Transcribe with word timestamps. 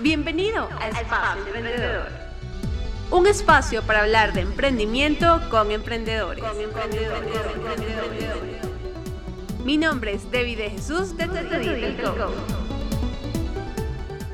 Bienvenido 0.00 0.68
a 0.78 0.90
Espacio 0.90 1.44
Emprendedor. 1.44 2.08
Un 3.10 3.26
espacio 3.26 3.82
para 3.82 4.02
hablar 4.02 4.32
de 4.32 4.42
emprendimiento 4.42 5.40
con 5.50 5.72
emprendedores. 5.72 6.44
Mi 9.64 9.76
nombre 9.76 10.12
es 10.12 10.30
David 10.30 10.58
de 10.58 10.70
Jesús 10.70 11.16
de 11.16 11.24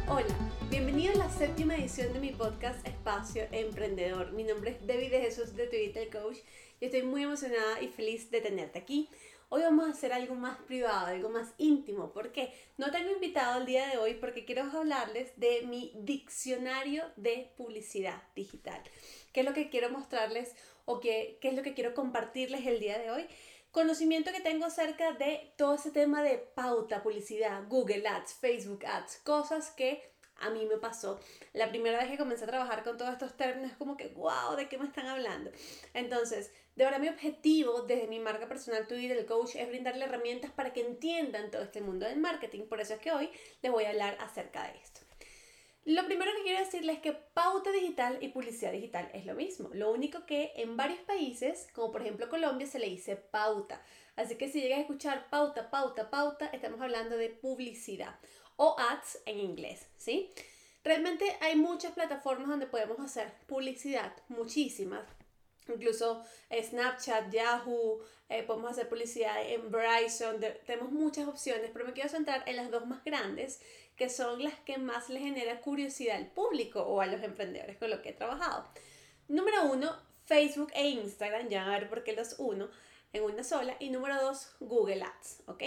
Hola, 0.07 0.27
bienvenido 0.69 1.15
a 1.15 1.17
la 1.17 1.31
séptima 1.31 1.77
edición 1.77 2.13
de 2.13 2.21
mi 2.21 2.33
podcast 2.33 2.87
Espacio 2.87 3.45
Emprendedor. 3.51 4.33
Mi 4.33 4.45
nombre 4.45 4.73
es 4.73 4.87
David 4.87 5.13
de 5.13 5.21
Jesús 5.21 5.57
de 5.57 5.67
Twitter 5.67 6.11
Coach 6.11 6.37
y 6.79 6.85
estoy 6.85 7.05
muy 7.05 7.23
emocionada 7.23 7.81
y 7.81 7.89
feliz 7.89 8.31
de 8.31 8.43
tenerte 8.43 8.81
aquí. 8.81 9.09
Hoy 9.51 9.63
vamos 9.63 9.87
a 9.87 9.91
hacer 9.91 10.13
algo 10.13 10.35
más 10.35 10.59
privado, 10.59 11.07
algo 11.07 11.29
más 11.29 11.53
íntimo. 11.59 12.13
¿Por 12.13 12.33
qué? 12.33 12.53
No 12.77 12.91
tengo 12.91 13.11
invitado 13.11 13.61
el 13.61 13.67
día 13.67 13.87
de 13.89 13.99
hoy 13.99 14.15
porque 14.15 14.45
quiero 14.45 14.63
hablarles 14.63 15.39
de 15.39 15.63
mi 15.67 15.93
diccionario 15.97 17.05
de 17.17 17.53
publicidad 17.57 18.23
digital. 18.35 18.83
¿Qué 19.33 19.41
es 19.41 19.47
lo 19.47 19.53
que 19.53 19.71
quiero 19.71 19.91
mostrarles 19.91 20.55
o 20.87 21.01
qué, 21.01 21.39
qué 21.41 21.49
es 21.49 21.55
lo 21.55 21.63
que 21.63 21.75
quiero 21.75 21.95
compartirles 21.95 22.67
el 22.67 22.81
día 22.81 22.99
de 22.99 23.11
hoy? 23.11 23.27
Conocimiento 23.71 24.31
que 24.31 24.41
tengo 24.41 24.67
acerca 24.67 25.13
de 25.13 25.53
todo 25.57 25.75
ese 25.75 25.91
tema 25.91 26.23
de 26.23 26.39
pauta, 26.39 27.03
publicidad, 27.03 27.65
Google 27.69 28.07
Ads, 28.07 28.35
Facebook 28.35 28.87
Ads, 28.87 29.19
cosas 29.25 29.71
que 29.73 30.14
a 30.41 30.51
mí 30.51 30.67
me 30.67 30.77
pasó. 30.77 31.21
La 31.53 31.69
primera 31.69 31.99
vez 31.99 32.11
que 32.11 32.19
comencé 32.19 32.45
a 32.45 32.49
trabajar 32.49 32.83
con 32.83 32.97
todos 32.97 33.13
estos 33.13 33.37
términos, 33.37 33.73
es 33.73 33.77
como 33.77 33.97
que, 33.97 34.09
wow, 34.09 34.57
¿de 34.57 34.69
qué 34.69 34.79
me 34.79 34.87
están 34.87 35.07
hablando? 35.07 35.51
Entonces, 35.93 36.53
de 36.77 36.85
verdad 36.85 36.99
mi 36.99 37.09
objetivo 37.09 37.83
desde 37.83 38.09
mi 38.09 38.19
marca 38.19 38.49
personal 38.49 38.87
Twitter, 38.87 39.17
el 39.17 39.27
coach, 39.27 39.57
es 39.57 39.69
brindarle 39.69 40.05
herramientas 40.05 40.51
para 40.51 40.73
que 40.73 40.81
entiendan 40.81 41.51
todo 41.51 41.63
este 41.63 41.81
mundo 41.81 42.07
del 42.07 42.19
marketing. 42.19 42.67
Por 42.67 42.81
eso 42.81 42.95
es 42.95 43.01
que 43.01 43.13
hoy 43.13 43.31
les 43.63 43.73
voy 43.73 43.85
a 43.85 43.91
hablar 43.91 44.17
acerca 44.21 44.65
de 44.65 44.79
esto. 44.79 45.01
Lo 45.87 46.07
primero 46.07 46.33
que 46.35 46.45
quiero 46.45 46.65
decirles 46.65 46.97
es 46.97 47.03
que 47.03 47.13
pauta 47.13 47.71
digital 47.71 48.17
y 48.23 48.29
publicidad 48.29 48.73
digital 48.73 49.11
es 49.13 49.27
lo 49.27 49.35
mismo. 49.35 49.69
Lo 49.75 49.93
único 49.93 50.25
que 50.25 50.53
en 50.57 50.79
varios 50.79 51.01
países, 51.01 51.69
como 51.75 51.93
por 51.93 52.01
ejemplo 52.01 52.31
Colombia, 52.31 52.67
se 52.67 52.79
le 52.79 52.89
dice 52.89 53.17
pauta. 53.17 53.83
Así 54.17 54.37
que 54.37 54.49
si 54.49 54.63
llegas 54.63 54.79
a 54.79 54.83
escuchar 54.83 55.29
pauta, 55.29 55.71
pauta, 55.71 56.09
pauta, 56.09 56.47
estamos 56.47 56.81
hablando 56.81 57.19
de 57.19 57.29
publicidad 57.29 58.19
o 58.57 58.77
ads 58.79 59.19
en 59.27 59.41
inglés, 59.41 59.87
¿sí? 59.97 60.33
Realmente 60.83 61.25
hay 61.41 61.57
muchas 61.57 61.93
plataformas 61.93 62.49
donde 62.49 62.67
podemos 62.67 62.99
hacer 63.01 63.33
publicidad, 63.47 64.13
muchísimas. 64.29 65.05
Incluso 65.67 66.23
Snapchat, 66.53 67.31
Yahoo, 67.33 68.01
eh, 68.29 68.43
podemos 68.43 68.73
hacer 68.73 68.89
publicidad 68.89 69.43
en 69.49 69.71
Verizon, 69.71 70.39
tenemos 70.67 70.93
muchas 70.93 71.27
opciones, 71.27 71.71
pero 71.73 71.87
me 71.87 71.95
quiero 71.95 72.11
centrar 72.11 72.43
en 72.47 72.57
las 72.57 72.71
dos 72.71 72.87
más 72.87 73.03
grandes, 73.03 73.61
que 73.97 74.11
son 74.11 74.43
las 74.43 74.59
que 74.61 74.77
más 74.77 75.09
le 75.09 75.21
genera 75.21 75.61
curiosidad 75.61 76.17
al 76.17 76.27
público 76.27 76.83
o 76.83 77.01
a 77.01 77.07
los 77.07 77.23
emprendedores 77.23 77.79
con 77.79 77.89
los 77.89 78.01
que 78.01 78.11
he 78.11 78.13
trabajado. 78.13 78.69
Número 79.29 79.65
uno, 79.65 79.97
Facebook 80.27 80.71
e 80.75 80.89
Instagram, 80.89 81.49
ya 81.49 81.65
a 81.65 81.71
ver 81.71 81.89
por 81.89 82.05
qué 82.05 82.13
los 82.13 82.37
uno 82.39 82.69
en 83.15 83.23
una 83.23 83.43
sola. 83.43 83.77
Y 83.79 83.89
número 83.89 84.21
dos, 84.21 84.55
Google 84.61 85.03
Ads, 85.03 85.45
¿ok? 85.47 85.63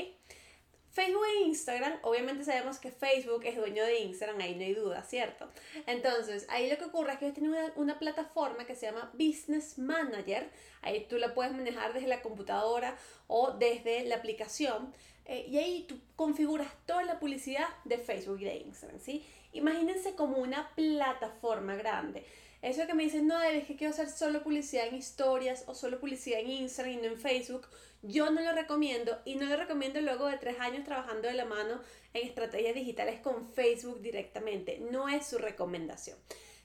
Facebook 0.97 1.25
e 1.27 1.43
Instagram, 1.43 1.93
obviamente 2.01 2.43
sabemos 2.43 2.79
que 2.79 2.89
Facebook 2.89 3.45
es 3.45 3.55
dueño 3.55 3.83
de 3.83 3.99
Instagram, 3.99 4.39
ahí 4.39 4.55
no 4.55 4.63
hay 4.63 4.73
duda, 4.73 5.03
¿cierto? 5.03 5.47
Entonces, 5.85 6.47
ahí 6.49 6.71
lo 6.71 6.77
que 6.79 6.85
ocurre 6.85 7.13
es 7.13 7.19
que 7.19 7.25
ellos 7.25 7.37
tienen 7.37 7.71
una, 7.75 7.99
plataforma 7.99 8.65
que 8.65 8.75
se 8.75 8.87
llama 8.87 9.11
Business 9.13 9.77
Manager, 9.77 10.49
ahí 10.81 11.05
tú 11.07 11.19
la 11.19 11.35
puedes 11.35 11.53
manejar 11.53 11.93
desde 11.93 12.07
la 12.07 12.23
computadora 12.23 12.97
o 13.27 13.51
desde 13.51 14.05
la 14.05 14.15
aplicación, 14.15 14.91
eh, 15.25 15.45
y 15.47 15.59
ahí 15.59 15.85
tú 15.87 15.99
configuras 16.15 16.67
toda 16.87 17.03
la 17.03 17.19
publicidad 17.19 17.67
de 17.85 17.99
Facebook 17.99 18.41
y 18.41 18.45
de 18.45 18.55
Instagram, 18.55 18.99
¿sí? 18.99 19.23
Imagínense 19.53 20.15
como 20.15 20.37
una 20.37 20.73
plataforma 20.73 21.75
grande. 21.75 22.25
Eso 22.67 22.85
que 22.85 22.93
me 22.93 23.03
dicen, 23.03 23.27
no, 23.27 23.41
es 23.41 23.63
que 23.63 23.77
quiero 23.77 23.93
hacer 23.93 24.09
solo 24.09 24.43
publicidad 24.43 24.87
en 24.87 24.95
historias 24.95 25.63
o 25.67 25.73
solo 25.73 26.01
publicidad 26.01 26.41
en 26.41 26.49
Instagram 26.49 26.95
y 26.95 26.97
no 26.97 27.05
en 27.05 27.17
Facebook, 27.17 27.65
yo 28.01 28.29
no 28.29 28.41
lo 28.41 28.51
recomiendo 28.51 29.21
y 29.23 29.35
no 29.35 29.45
lo 29.45 29.55
recomiendo 29.55 30.01
luego 30.01 30.27
de 30.27 30.37
tres 30.37 30.59
años 30.59 30.83
trabajando 30.83 31.29
de 31.29 31.33
la 31.35 31.45
mano 31.45 31.79
en 32.13 32.27
estrategias 32.27 32.75
digitales 32.75 33.21
con 33.21 33.47
Facebook 33.47 34.01
directamente. 34.01 34.79
No 34.91 35.07
es 35.07 35.25
su 35.25 35.37
recomendación. 35.37 36.17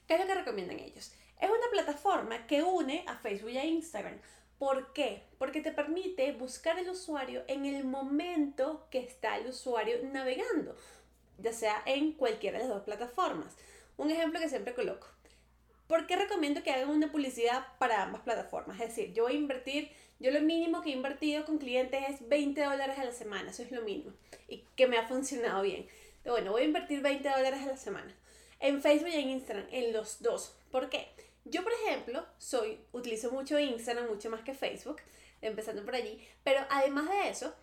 ¿Qué 0.05 0.15
es 0.15 0.19
lo 0.19 0.27
que 0.27 0.35
recomiendan 0.35 0.81
ellos? 0.81 1.13
Es 1.39 1.49
una 1.49 1.69
plataforma 1.71 2.47
que 2.47 2.63
une 2.63 3.05
a 3.07 3.15
Facebook 3.15 3.51
y 3.51 3.57
a 3.59 3.63
Instagram. 3.63 4.19
¿Por 4.59 4.91
qué? 4.91 5.23
Porque 5.37 5.61
te 5.61 5.71
permite 5.71 6.33
buscar 6.33 6.77
el 6.79 6.89
usuario 6.89 7.45
en 7.47 7.65
el 7.65 7.85
momento 7.85 8.89
que 8.91 8.99
está 8.99 9.37
el 9.37 9.47
usuario 9.47 9.99
navegando, 10.11 10.75
ya 11.37 11.53
sea 11.53 11.81
en 11.85 12.11
cualquiera 12.11 12.57
de 12.57 12.65
las 12.65 12.73
dos 12.73 12.83
plataformas. 12.83 13.55
Un 13.95 14.11
ejemplo 14.11 14.41
que 14.41 14.49
siempre 14.49 14.75
coloco. 14.75 15.12
¿Por 15.87 16.07
qué 16.07 16.15
recomiendo 16.15 16.63
que 16.63 16.71
hagan 16.71 16.89
una 16.89 17.11
publicidad 17.11 17.65
para 17.77 18.03
ambas 18.03 18.21
plataformas? 18.21 18.79
Es 18.79 18.89
decir, 18.89 19.13
yo 19.13 19.23
voy 19.23 19.33
a 19.33 19.37
invertir 19.37 19.91
yo 20.23 20.31
lo 20.31 20.39
mínimo 20.39 20.81
que 20.81 20.89
he 20.89 20.93
invertido 20.93 21.43
con 21.43 21.57
clientes 21.57 22.01
es 22.07 22.29
20 22.29 22.63
dólares 22.63 22.97
a 22.97 23.03
la 23.03 23.11
semana, 23.11 23.51
eso 23.51 23.61
es 23.61 23.71
lo 23.71 23.81
mínimo. 23.81 24.13
Y 24.47 24.63
que 24.77 24.87
me 24.87 24.97
ha 24.97 25.05
funcionado 25.05 25.63
bien. 25.63 25.85
Bueno, 26.23 26.53
voy 26.53 26.61
a 26.61 26.65
invertir 26.65 27.01
20 27.01 27.27
dólares 27.27 27.61
a 27.61 27.65
la 27.65 27.75
semana. 27.75 28.15
En 28.61 28.81
Facebook 28.81 29.09
y 29.09 29.15
en 29.17 29.31
Instagram, 29.31 29.67
en 29.69 29.91
los 29.91 30.21
dos. 30.21 30.55
¿Por 30.71 30.89
qué? 30.89 31.09
Yo, 31.43 31.61
por 31.61 31.73
ejemplo, 31.73 32.25
soy, 32.37 32.79
utilizo 32.93 33.31
mucho 33.31 33.59
Instagram, 33.59 34.07
mucho 34.07 34.29
más 34.29 34.43
que 34.43 34.53
Facebook, 34.53 35.01
empezando 35.41 35.83
por 35.83 35.95
allí. 35.95 36.25
Pero 36.45 36.61
además 36.69 37.09
de 37.09 37.27
eso, 37.27 37.53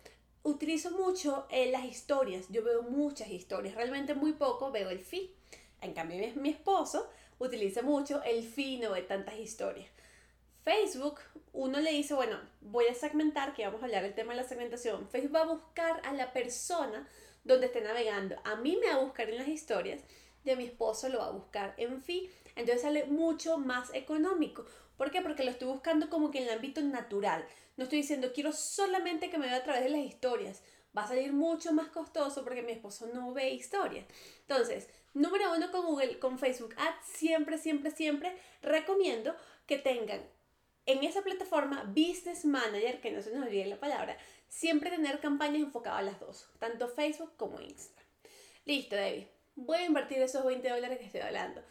utilizo 0.43 0.91
mucho 0.91 1.47
eh, 1.49 1.71
las 1.71 1.85
historias. 1.85 2.45
Yo 2.49 2.63
veo 2.63 2.83
muchas 2.83 3.29
historias, 3.29 3.73
realmente 3.73 4.13
muy 4.13 4.33
poco 4.33 4.71
veo 4.71 4.91
el 4.91 4.99
feed. 4.99 5.31
En 5.81 5.93
cambio, 5.93 6.19
mi, 6.19 6.31
mi 6.39 6.49
esposo 6.49 7.09
utiliza 7.45 7.81
mucho 7.81 8.21
el 8.23 8.43
feed, 8.43 8.83
no 8.83 8.91
ve 8.91 9.01
tantas 9.01 9.37
historias. 9.37 9.89
Facebook, 10.63 11.19
uno 11.53 11.79
le 11.79 11.91
dice, 11.91 12.13
bueno, 12.13 12.39
voy 12.61 12.85
a 12.85 12.93
segmentar, 12.93 13.53
que 13.53 13.65
vamos 13.65 13.81
a 13.81 13.85
hablar 13.85 14.03
del 14.03 14.13
tema 14.13 14.33
de 14.33 14.41
la 14.41 14.47
segmentación. 14.47 15.09
Facebook 15.09 15.35
va 15.35 15.41
a 15.41 15.53
buscar 15.53 16.01
a 16.05 16.13
la 16.13 16.31
persona 16.33 17.07
donde 17.43 17.65
esté 17.65 17.81
navegando. 17.81 18.35
A 18.43 18.55
mí 18.57 18.77
me 18.79 18.87
va 18.87 18.95
a 18.95 19.03
buscar 19.03 19.29
en 19.29 19.39
las 19.39 19.47
historias 19.47 20.03
y 20.45 20.51
a 20.51 20.55
mi 20.55 20.65
esposo 20.65 21.09
lo 21.09 21.19
va 21.19 21.27
a 21.27 21.31
buscar 21.31 21.73
en 21.77 22.01
feed. 22.01 22.29
Entonces 22.55 22.83
sale 22.83 23.05
mucho 23.05 23.57
más 23.57 23.91
económico. 23.93 24.65
¿Por 24.97 25.09
qué? 25.09 25.21
Porque 25.21 25.43
lo 25.43 25.49
estoy 25.49 25.67
buscando 25.67 26.09
como 26.09 26.29
que 26.29 26.39
en 26.39 26.43
el 26.45 26.55
ámbito 26.55 26.81
natural. 26.81 27.43
No 27.75 27.85
estoy 27.85 27.99
diciendo, 28.01 28.31
quiero 28.33 28.51
solamente 28.51 29.31
que 29.31 29.39
me 29.39 29.47
vea 29.47 29.57
a 29.57 29.63
través 29.63 29.83
de 29.83 29.89
las 29.89 30.01
historias. 30.01 30.61
Va 30.95 31.03
a 31.03 31.07
salir 31.07 31.31
mucho 31.31 31.71
más 31.73 31.87
costoso 31.87 32.43
porque 32.43 32.63
mi 32.63 32.73
esposo 32.73 33.07
no 33.13 33.33
ve 33.33 33.51
historias. 33.51 34.05
Entonces, 34.41 34.89
número 35.13 35.53
uno 35.53 35.71
con 35.71 35.85
Google, 35.85 36.19
con 36.19 36.37
Facebook 36.37 36.75
Ads, 36.77 37.05
siempre, 37.05 37.57
siempre, 37.57 37.91
siempre 37.91 38.37
recomiendo 38.61 39.35
que 39.65 39.77
tengan 39.77 40.21
en 40.85 41.03
esa 41.03 41.21
plataforma 41.21 41.83
Business 41.95 42.45
Manager, 42.45 42.99
que 43.01 43.11
no 43.11 43.21
se 43.21 43.33
nos 43.33 43.45
olvide 43.45 43.65
la 43.67 43.79
palabra, 43.79 44.17
siempre 44.47 44.89
tener 44.89 45.19
campañas 45.19 45.61
enfocadas 45.61 45.99
a 45.99 46.03
las 46.03 46.19
dos, 46.19 46.49
tanto 46.59 46.89
Facebook 46.89 47.31
como 47.37 47.61
Instagram. 47.61 48.05
Listo, 48.65 48.95
David. 48.95 49.25
Voy 49.55 49.77
a 49.77 49.85
invertir 49.85 50.21
esos 50.21 50.45
20 50.45 50.69
dólares 50.69 50.99
que 50.99 51.05
estoy 51.05 51.21
hablando. 51.21 51.61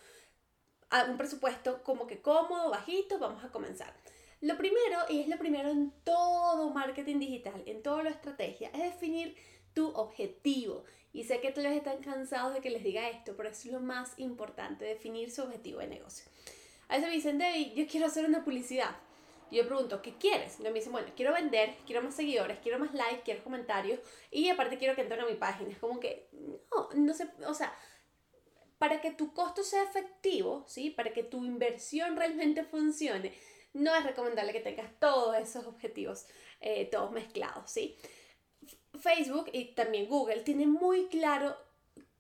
A 0.91 1.04
un 1.04 1.16
presupuesto 1.16 1.82
como 1.82 2.06
que 2.06 2.20
cómodo, 2.20 2.70
bajito, 2.70 3.19
vamos 3.19 3.44
a 3.44 3.53
comenzar. 3.53 3.94
Lo 4.40 4.56
primero, 4.56 4.98
y 5.08 5.20
es 5.20 5.28
lo 5.28 5.38
primero 5.38 5.70
en 5.70 5.92
todo 6.02 6.70
marketing 6.70 7.18
digital, 7.18 7.62
en 7.66 7.82
toda 7.82 8.02
la 8.02 8.10
estrategia, 8.10 8.70
es 8.70 8.82
definir 8.82 9.36
tu 9.74 9.88
objetivo. 9.88 10.84
Y 11.12 11.24
sé 11.24 11.40
que 11.40 11.50
todos 11.50 11.66
están 11.68 11.98
cansados 11.98 12.54
de 12.54 12.60
que 12.60 12.70
les 12.70 12.82
diga 12.82 13.08
esto, 13.08 13.34
pero 13.36 13.48
es 13.48 13.66
lo 13.66 13.80
más 13.80 14.18
importante, 14.18 14.84
definir 14.84 15.30
su 15.30 15.42
objetivo 15.42 15.80
de 15.80 15.88
negocio. 15.88 16.30
A 16.88 16.94
veces 16.94 17.08
me 17.08 17.14
dicen, 17.14 17.38
David, 17.38 17.72
yo 17.74 17.86
quiero 17.86 18.06
hacer 18.06 18.24
una 18.24 18.44
publicidad. 18.44 18.96
Y 19.50 19.56
yo 19.56 19.66
pregunto, 19.66 20.00
¿qué 20.00 20.14
quieres? 20.14 20.60
Y 20.60 20.62
me 20.62 20.72
dicen, 20.72 20.92
bueno, 20.92 21.08
quiero 21.16 21.32
vender, 21.32 21.74
quiero 21.84 22.02
más 22.02 22.14
seguidores, 22.14 22.58
quiero 22.60 22.78
más 22.78 22.94
likes, 22.94 23.22
quiero 23.24 23.42
comentarios 23.42 23.98
y 24.30 24.48
aparte 24.48 24.78
quiero 24.78 24.94
que 24.94 25.02
entren 25.02 25.20
a 25.20 25.26
mi 25.26 25.34
página. 25.34 25.70
Es 25.70 25.78
como 25.78 25.98
que, 25.98 26.28
no, 26.32 26.88
no 26.94 27.14
sé, 27.14 27.28
o 27.46 27.54
sea, 27.54 27.76
para 28.78 29.00
que 29.00 29.10
tu 29.10 29.34
costo 29.34 29.65
sea 29.65 29.82
efectivo, 29.82 30.65
¿sí? 30.68 30.91
Para 30.91 31.12
que 31.12 31.24
tu 31.24 31.44
inversión 31.44 32.16
realmente 32.16 32.62
funcione, 32.62 33.34
no 33.72 33.94
es 33.94 34.04
recomendable 34.04 34.52
que 34.52 34.60
tengas 34.60 34.90
todos 34.98 35.36
esos 35.36 35.66
objetivos, 35.66 36.26
eh, 36.60 36.86
todos 36.86 37.12
mezclados, 37.12 37.70
¿sí? 37.70 37.96
Facebook 39.00 39.50
y 39.52 39.74
también 39.74 40.08
Google 40.08 40.40
tienen 40.40 40.70
muy 40.70 41.06
claro 41.06 41.56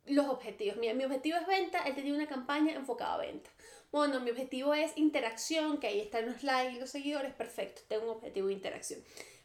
los 0.06 0.26
objetivos. 0.28 0.76
Mira, 0.78 0.94
mi 0.94 1.04
objetivo 1.04 1.36
es 1.36 1.46
venta, 1.46 1.82
él 1.84 1.94
tiene 1.94 2.12
una 2.12 2.28
campaña 2.28 2.72
enfocada 2.72 3.14
a 3.14 3.18
venta 3.18 3.50
bueno, 3.92 4.20
mi 4.20 4.30
objetivo 4.30 4.72
es 4.72 4.96
interacción, 4.96 5.78
que 5.78 5.88
ahí 5.88 6.00
están 6.00 6.26
los 6.26 6.42
likes 6.44 6.76
y 6.76 6.80
los 6.80 6.90
seguidores, 6.90 7.34
perfecto, 7.34 7.82
tengo 7.88 8.04
un 8.04 8.10
objetivo 8.10 8.46
de 8.46 8.52
interacción. 8.52 9.00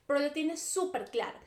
Pero 0.06 0.20
lo 0.20 0.32
tienes 0.32 0.62
súper 0.62 1.10
claro. 1.10 1.38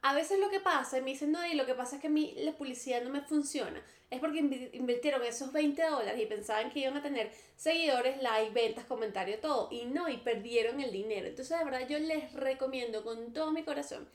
A 0.00 0.14
veces 0.14 0.38
lo 0.38 0.48
que 0.48 0.60
pasa, 0.60 1.00
me 1.00 1.10
dicen, 1.10 1.32
no, 1.32 1.44
y 1.44 1.54
lo 1.54 1.66
que 1.66 1.74
pasa 1.74 1.96
es 1.96 2.00
que 2.00 2.06
a 2.06 2.10
mí 2.10 2.34
la 2.38 2.52
publicidad 2.52 3.02
no 3.02 3.10
me 3.10 3.20
funciona, 3.20 3.82
es 4.10 4.20
porque 4.20 4.38
invirtieron 4.38 5.22
esos 5.24 5.52
20 5.52 5.82
dólares 5.82 6.20
y 6.20 6.26
pensaban 6.26 6.70
que 6.70 6.80
iban 6.80 6.96
a 6.96 7.02
tener 7.02 7.32
seguidores, 7.56 8.22
likes, 8.22 8.52
ventas, 8.52 8.84
comentarios, 8.84 9.40
todo, 9.40 9.68
y 9.72 9.86
no, 9.86 10.08
y 10.08 10.18
perdieron 10.18 10.80
el 10.80 10.92
dinero. 10.92 11.26
Entonces, 11.26 11.58
de 11.58 11.64
verdad, 11.64 11.88
yo 11.88 11.98
les 11.98 12.32
recomiendo 12.32 13.02
con 13.02 13.32
todo 13.32 13.50
mi 13.50 13.64
corazón 13.64 14.08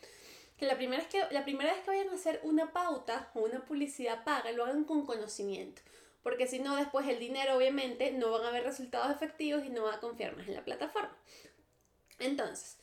que 0.58 0.66
la 0.66 0.78
primera, 0.78 1.02
es 1.02 1.08
que 1.08 1.22
la 1.32 1.44
primera 1.44 1.74
vez 1.74 1.84
que 1.84 1.92
vayan 1.92 2.10
a 2.10 2.16
hacer 2.16 2.40
una 2.44 2.72
pauta 2.72 3.30
o 3.34 3.42
una 3.42 3.66
publicidad 3.66 4.24
paga, 4.24 4.52
lo 4.52 4.64
hagan 4.64 4.84
con 4.84 5.06
conocimiento. 5.06 5.82
Porque 6.22 6.48
si 6.48 6.60
no, 6.60 6.76
después 6.78 7.08
el 7.08 7.20
dinero, 7.20 7.58
obviamente, 7.58 8.12
no 8.12 8.32
van 8.32 8.44
a 8.46 8.48
haber 8.48 8.64
resultados 8.64 9.12
efectivos 9.12 9.66
y 9.66 9.70
no 9.70 9.84
van 9.84 9.96
a 9.96 10.00
confiar 10.00 10.38
más 10.38 10.48
en 10.48 10.56
la 10.56 10.64
plataforma. 10.64 11.16
Entonces, 12.20 12.78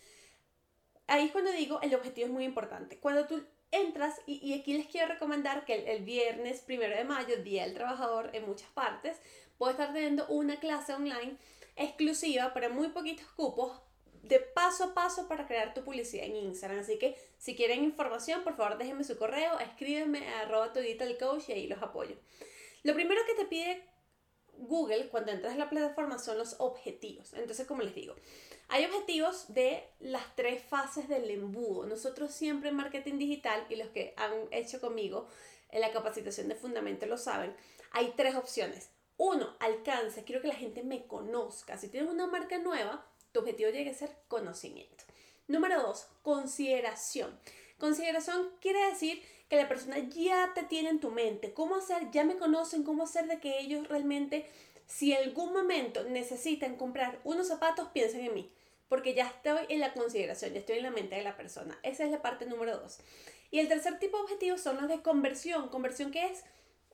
ahí 1.10 1.26
es 1.26 1.32
cuando 1.32 1.50
digo, 1.52 1.80
el 1.82 1.94
objetivo 1.94 2.26
es 2.26 2.32
muy 2.32 2.44
importante. 2.44 2.98
Cuando 2.98 3.26
tú 3.26 3.42
entras, 3.72 4.14
y, 4.26 4.54
aquí 4.54 4.74
les 4.74 4.86
quiero 4.86 5.08
recomendar 5.12 5.64
que 5.64 5.92
el, 5.92 6.04
viernes 6.04 6.60
primero 6.60 6.96
de 6.96 7.04
mayo, 7.04 7.42
Día 7.42 7.64
del 7.64 7.74
Trabajador 7.74 8.30
en 8.32 8.46
muchas 8.46 8.70
partes, 8.70 9.18
puedo 9.58 9.72
estar 9.72 9.92
teniendo 9.92 10.26
una 10.28 10.58
clase 10.60 10.94
online 10.94 11.36
exclusiva 11.76 12.54
para 12.54 12.68
muy 12.68 12.88
poquitos 12.88 13.26
cupos 13.36 13.80
de 14.22 14.38
paso 14.38 14.84
a 14.84 14.94
paso 14.94 15.28
para 15.28 15.46
crear 15.46 15.74
tu 15.74 15.82
publicidad 15.82 16.26
en 16.26 16.36
Instagram. 16.36 16.80
Así 16.80 16.98
que 16.98 17.16
si 17.38 17.56
quieren 17.56 17.82
información, 17.82 18.44
por 18.44 18.56
favor 18.56 18.78
déjenme 18.78 19.02
su 19.02 19.18
correo, 19.18 19.58
escríbenme 19.58 20.28
a 20.28 20.40
arroba 20.42 20.72
tu 20.72 20.80
coach 21.18 21.48
y 21.48 21.52
ahí 21.52 21.66
los 21.66 21.82
apoyo. 21.82 22.16
Lo 22.82 22.94
primero 22.94 23.20
que 23.26 23.34
te 23.34 23.46
pide 23.46 23.82
Google 24.60 25.08
cuando 25.08 25.32
entras 25.32 25.54
en 25.54 25.58
la 25.58 25.70
plataforma 25.70 26.18
son 26.18 26.38
los 26.38 26.56
objetivos. 26.60 27.32
Entonces, 27.32 27.66
como 27.66 27.82
les 27.82 27.94
digo, 27.94 28.14
hay 28.70 28.84
objetivos 28.84 29.52
de 29.52 29.84
las 29.98 30.34
tres 30.36 30.62
fases 30.62 31.08
del 31.08 31.28
embudo. 31.30 31.86
Nosotros 31.86 32.32
siempre 32.32 32.68
en 32.68 32.76
marketing 32.76 33.18
digital, 33.18 33.66
y 33.68 33.76
los 33.76 33.88
que 33.88 34.14
han 34.16 34.32
hecho 34.52 34.80
conmigo 34.80 35.26
en 35.70 35.80
la 35.80 35.92
capacitación 35.92 36.48
de 36.48 36.54
fundamento 36.54 37.06
lo 37.06 37.18
saben, 37.18 37.54
hay 37.90 38.14
tres 38.16 38.36
opciones. 38.36 38.90
Uno, 39.16 39.54
alcance. 39.58 40.24
Quiero 40.24 40.40
que 40.40 40.48
la 40.48 40.54
gente 40.54 40.82
me 40.84 41.06
conozca. 41.06 41.76
Si 41.76 41.88
tienes 41.88 42.10
una 42.10 42.26
marca 42.26 42.58
nueva, 42.58 43.04
tu 43.32 43.40
objetivo 43.40 43.70
llegue 43.70 43.90
a 43.90 43.94
ser 43.94 44.16
conocimiento. 44.28 45.04
Número 45.48 45.82
dos, 45.82 46.06
consideración. 46.22 47.38
Consideración 47.78 48.50
quiere 48.60 48.86
decir 48.86 49.20
que 49.48 49.56
la 49.56 49.68
persona 49.68 49.98
ya 49.98 50.52
te 50.54 50.62
tiene 50.62 50.90
en 50.90 51.00
tu 51.00 51.10
mente. 51.10 51.52
¿Cómo 51.52 51.74
hacer? 51.74 52.10
Ya 52.12 52.22
me 52.22 52.38
conocen, 52.38 52.84
cómo 52.84 53.02
hacer 53.02 53.26
de 53.26 53.40
que 53.40 53.58
ellos 53.58 53.88
realmente, 53.88 54.48
si 54.86 55.12
en 55.12 55.24
algún 55.24 55.52
momento 55.52 56.04
necesitan 56.04 56.76
comprar 56.76 57.20
unos 57.24 57.48
zapatos, 57.48 57.88
piensen 57.88 58.26
en 58.26 58.34
mí. 58.34 58.52
Porque 58.90 59.14
ya 59.14 59.26
estoy 59.26 59.64
en 59.70 59.80
la 59.80 59.94
consideración, 59.94 60.52
ya 60.52 60.60
estoy 60.60 60.76
en 60.76 60.82
la 60.82 60.90
mente 60.90 61.14
de 61.14 61.22
la 61.22 61.38
persona. 61.38 61.78
Esa 61.82 62.04
es 62.04 62.10
la 62.10 62.20
parte 62.20 62.44
número 62.44 62.76
dos. 62.76 62.98
Y 63.50 63.58
el 63.60 63.68
tercer 63.68 63.98
tipo 63.98 64.18
de 64.18 64.24
objetivos 64.24 64.60
son 64.60 64.76
los 64.76 64.88
de 64.88 65.00
conversión. 65.00 65.70
¿Conversión 65.70 66.10
qué 66.10 66.26
es? 66.26 66.44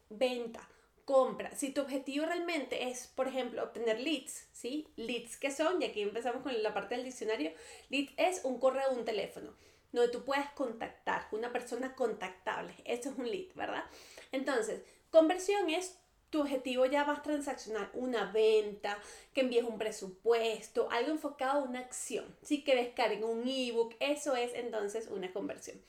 Venta 0.09 0.69
compra. 1.07 1.55
Si 1.55 1.71
tu 1.71 1.81
objetivo 1.81 2.27
realmente 2.27 2.89
es, 2.89 3.07
por 3.07 3.29
ejemplo, 3.29 3.63
obtener 3.63 4.01
leads, 4.01 4.49
¿sí? 4.53 4.89
Leads, 4.97 5.37
¿qué 5.39 5.51
son? 5.53 5.81
Y 5.81 5.87
aquí 5.87 6.03
empezamos 6.03 6.43
con 6.43 6.63
la 6.63 6.75
parte 6.75 6.97
del 6.97 7.05
diccionario. 7.05 7.53
Lead 7.89 8.09
es 8.19 8.45
un 8.45 8.59
correo 8.59 8.91
un 8.91 9.05
teléfono 9.05 9.55
donde 9.93 10.11
tú 10.13 10.25
puedes 10.25 10.51
contactar, 10.51 11.29
una 11.31 11.53
persona 11.53 11.95
contactable. 11.95 12.75
Eso 12.85 13.11
es 13.11 13.19
un 13.19 13.31
lead, 13.31 13.55
¿verdad? 13.55 13.85
Entonces, 14.33 14.83
conversión 15.11 15.71
es 15.71 15.97
tu 16.31 16.41
objetivo 16.41 16.87
ya 16.87 17.05
más 17.05 17.23
transaccional, 17.23 17.91
una 17.95 18.31
venta, 18.33 18.99
que 19.33 19.43
envíes 19.43 19.65
un 19.65 19.79
presupuesto, 19.79 20.89
algo 20.91 21.13
enfocado 21.13 21.61
a 21.61 21.65
una 21.65 21.81
acción, 21.81 22.37
¿sí? 22.43 22.65
que 22.65 22.75
descarguen 22.75 23.25
un 23.25 23.47
ebook, 23.47 23.95
eso 24.01 24.35
es 24.35 24.53
entonces 24.55 25.09
una 25.09 25.33
conversión. 25.33 25.81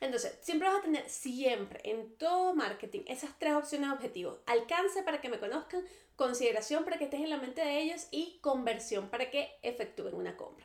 Entonces, 0.00 0.38
siempre 0.42 0.68
vas 0.68 0.78
a 0.78 0.82
tener, 0.82 1.08
siempre, 1.08 1.80
en 1.84 2.14
todo 2.16 2.54
marketing, 2.54 3.00
esas 3.06 3.36
tres 3.38 3.54
opciones 3.54 3.88
de 3.88 3.96
objetivos. 3.96 4.38
Alcance 4.46 5.02
para 5.02 5.20
que 5.20 5.28
me 5.28 5.40
conozcan, 5.40 5.84
consideración 6.14 6.84
para 6.84 6.98
que 6.98 7.04
estés 7.04 7.20
en 7.20 7.30
la 7.30 7.38
mente 7.38 7.62
de 7.62 7.80
ellos 7.80 8.06
y 8.10 8.38
conversión 8.40 9.08
para 9.08 9.30
que 9.30 9.50
efectúen 9.62 10.14
una 10.14 10.36
compra. 10.36 10.64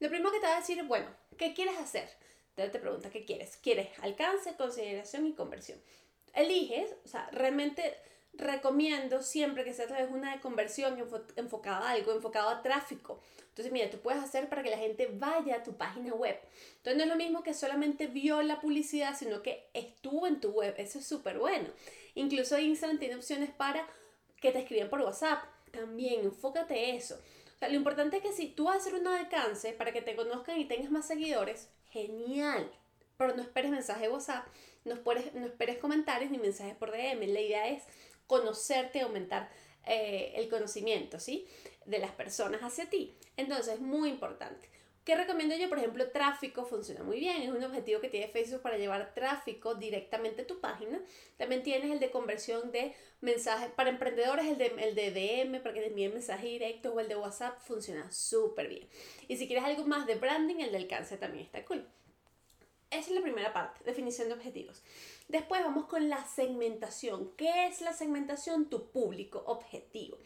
Lo 0.00 0.08
primero 0.08 0.32
que 0.32 0.40
te 0.40 0.46
va 0.46 0.56
a 0.56 0.60
decir, 0.60 0.82
bueno, 0.84 1.06
¿qué 1.38 1.54
quieres 1.54 1.78
hacer? 1.78 2.08
Entonces 2.50 2.72
te 2.72 2.78
pregunta, 2.78 3.10
¿qué 3.10 3.24
quieres? 3.24 3.56
¿Quieres 3.58 3.88
alcance, 4.00 4.56
consideración 4.56 5.26
y 5.26 5.34
conversión? 5.34 5.80
Eliges, 6.34 6.94
o 7.04 7.08
sea, 7.08 7.28
realmente 7.32 7.96
recomiendo 8.36 9.22
siempre 9.22 9.64
que 9.64 9.72
sea 9.72 9.86
a 9.86 9.88
través 9.88 10.08
de 10.08 10.14
una 10.14 10.40
conversión 10.40 10.96
enfocada 11.36 11.88
a 11.88 11.90
algo, 11.92 12.12
enfocado 12.12 12.48
a 12.48 12.62
tráfico. 12.62 13.20
Entonces, 13.48 13.72
mira, 13.72 13.88
tú 13.88 13.98
puedes 13.98 14.22
hacer 14.22 14.48
para 14.48 14.62
que 14.62 14.70
la 14.70 14.78
gente 14.78 15.08
vaya 15.12 15.56
a 15.56 15.62
tu 15.62 15.76
página 15.76 16.12
web. 16.12 16.38
Entonces, 16.76 16.96
no 16.96 17.04
es 17.04 17.08
lo 17.08 17.16
mismo 17.16 17.42
que 17.42 17.54
solamente 17.54 18.06
vio 18.06 18.42
la 18.42 18.60
publicidad, 18.60 19.16
sino 19.16 19.42
que 19.42 19.68
estuvo 19.72 20.26
en 20.26 20.40
tu 20.40 20.50
web. 20.50 20.74
Eso 20.76 20.98
es 20.98 21.06
súper 21.06 21.38
bueno. 21.38 21.68
Incluso 22.14 22.58
Instagram 22.58 22.98
tiene 22.98 23.16
opciones 23.16 23.50
para 23.50 23.86
que 24.40 24.52
te 24.52 24.58
escriban 24.58 24.90
por 24.90 25.00
WhatsApp. 25.00 25.42
También, 25.70 26.20
enfócate 26.24 26.96
eso. 26.96 27.18
O 27.56 27.58
sea, 27.58 27.70
lo 27.70 27.76
importante 27.76 28.18
es 28.18 28.22
que 28.22 28.32
si 28.32 28.48
tú 28.48 28.64
vas 28.64 28.76
a 28.76 28.78
hacer 28.80 28.94
un 28.94 29.06
alcance 29.06 29.72
para 29.72 29.92
que 29.92 30.02
te 30.02 30.14
conozcan 30.14 30.60
y 30.60 30.66
tengas 30.66 30.90
más 30.90 31.06
seguidores, 31.06 31.70
genial. 31.90 32.70
Pero 33.16 33.34
no 33.34 33.42
esperes 33.42 33.70
mensaje 33.70 34.02
de 34.02 34.08
WhatsApp, 34.10 34.46
no 34.84 34.92
esperes, 34.92 35.32
no 35.34 35.46
esperes 35.46 35.78
comentarios 35.78 36.30
ni 36.30 36.36
mensajes 36.36 36.76
por 36.76 36.92
DM. 36.92 37.26
La 37.32 37.40
idea 37.40 37.68
es 37.68 37.84
conocerte, 38.26 39.00
aumentar 39.00 39.50
eh, 39.84 40.32
el 40.36 40.48
conocimiento, 40.48 41.20
¿sí? 41.20 41.46
De 41.84 41.98
las 41.98 42.12
personas 42.12 42.62
hacia 42.62 42.88
ti. 42.90 43.16
Entonces, 43.36 43.74
es 43.74 43.80
muy 43.80 44.08
importante. 44.08 44.68
¿Qué 45.06 45.14
recomiendo 45.14 45.54
yo? 45.54 45.68
Por 45.68 45.78
ejemplo, 45.78 46.10
tráfico 46.10 46.64
funciona 46.64 47.04
muy 47.04 47.20
bien. 47.20 47.40
Es 47.40 47.50
un 47.50 47.62
objetivo 47.62 48.00
que 48.00 48.08
tiene 48.08 48.26
Facebook 48.26 48.62
para 48.62 48.76
llevar 48.76 49.14
tráfico 49.14 49.76
directamente 49.76 50.42
a 50.42 50.46
tu 50.48 50.60
página. 50.60 51.00
También 51.36 51.62
tienes 51.62 51.92
el 51.92 52.00
de 52.00 52.10
conversión 52.10 52.72
de 52.72 52.92
mensajes. 53.20 53.70
Para 53.70 53.90
emprendedores, 53.90 54.46
el 54.46 54.58
de, 54.58 54.66
el 54.66 54.96
de 54.96 55.12
DM, 55.12 55.62
para 55.62 55.74
que 55.74 55.80
te 55.80 55.86
envíen 55.86 56.12
mensajes 56.12 56.50
directos 56.50 56.92
o 56.92 56.98
el 56.98 57.06
de 57.06 57.14
WhatsApp 57.14 57.56
funciona 57.60 58.10
súper 58.10 58.66
bien. 58.66 58.88
Y 59.28 59.36
si 59.36 59.46
quieres 59.46 59.64
algo 59.64 59.84
más 59.84 60.08
de 60.08 60.16
branding, 60.16 60.56
el 60.56 60.72
de 60.72 60.78
alcance 60.78 61.16
también 61.16 61.44
está 61.44 61.64
cool. 61.64 61.86
Esa 62.90 63.10
es 63.10 63.16
la 63.16 63.22
primera 63.22 63.52
parte, 63.52 63.82
definición 63.84 64.28
de 64.28 64.34
objetivos. 64.34 64.82
Después 65.28 65.62
vamos 65.62 65.86
con 65.86 66.08
la 66.08 66.24
segmentación. 66.24 67.32
¿Qué 67.36 67.66
es 67.66 67.80
la 67.80 67.92
segmentación? 67.92 68.70
Tu 68.70 68.90
público 68.90 69.42
objetivo. 69.46 70.18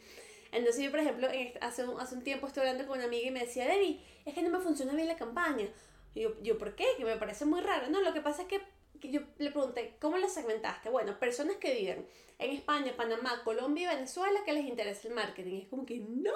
Entonces 0.51 0.83
yo, 0.83 0.91
por 0.91 0.99
ejemplo, 0.99 1.27
hace 1.61 1.85
un, 1.85 1.99
hace 1.99 2.15
un 2.15 2.23
tiempo 2.23 2.45
estuve 2.45 2.67
hablando 2.67 2.87
con 2.87 2.97
una 2.97 3.07
amiga 3.07 3.27
y 3.27 3.31
me 3.31 3.39
decía, 3.39 3.65
Debbie, 3.65 4.01
es 4.25 4.33
que 4.33 4.43
no 4.43 4.49
me 4.49 4.59
funciona 4.59 4.93
bien 4.93 5.07
la 5.07 5.15
campaña. 5.15 5.67
Yo, 6.13 6.39
yo, 6.41 6.57
¿por 6.57 6.75
qué? 6.75 6.85
Que 6.97 7.05
me 7.05 7.15
parece 7.15 7.45
muy 7.45 7.61
raro. 7.61 7.89
No, 7.89 8.01
lo 8.01 8.13
que 8.13 8.21
pasa 8.21 8.43
es 8.43 8.47
que, 8.47 8.61
yo 9.09 9.21
le 9.37 9.49
pregunté, 9.51 9.95
¿cómo 9.99 10.17
la 10.17 10.27
segmentaste? 10.27 10.89
Bueno, 10.89 11.17
personas 11.17 11.55
que 11.55 11.73
viven 11.73 12.05
en 12.37 12.51
España, 12.51 12.93
Panamá, 12.95 13.43
Colombia 13.43 13.91
y 13.91 13.95
Venezuela 13.95 14.41
que 14.45 14.53
les 14.53 14.65
interesa 14.65 15.07
el 15.07 15.13
marketing. 15.15 15.61
Es 15.61 15.67
como 15.67 15.85
que, 15.85 15.99
no, 15.99 16.33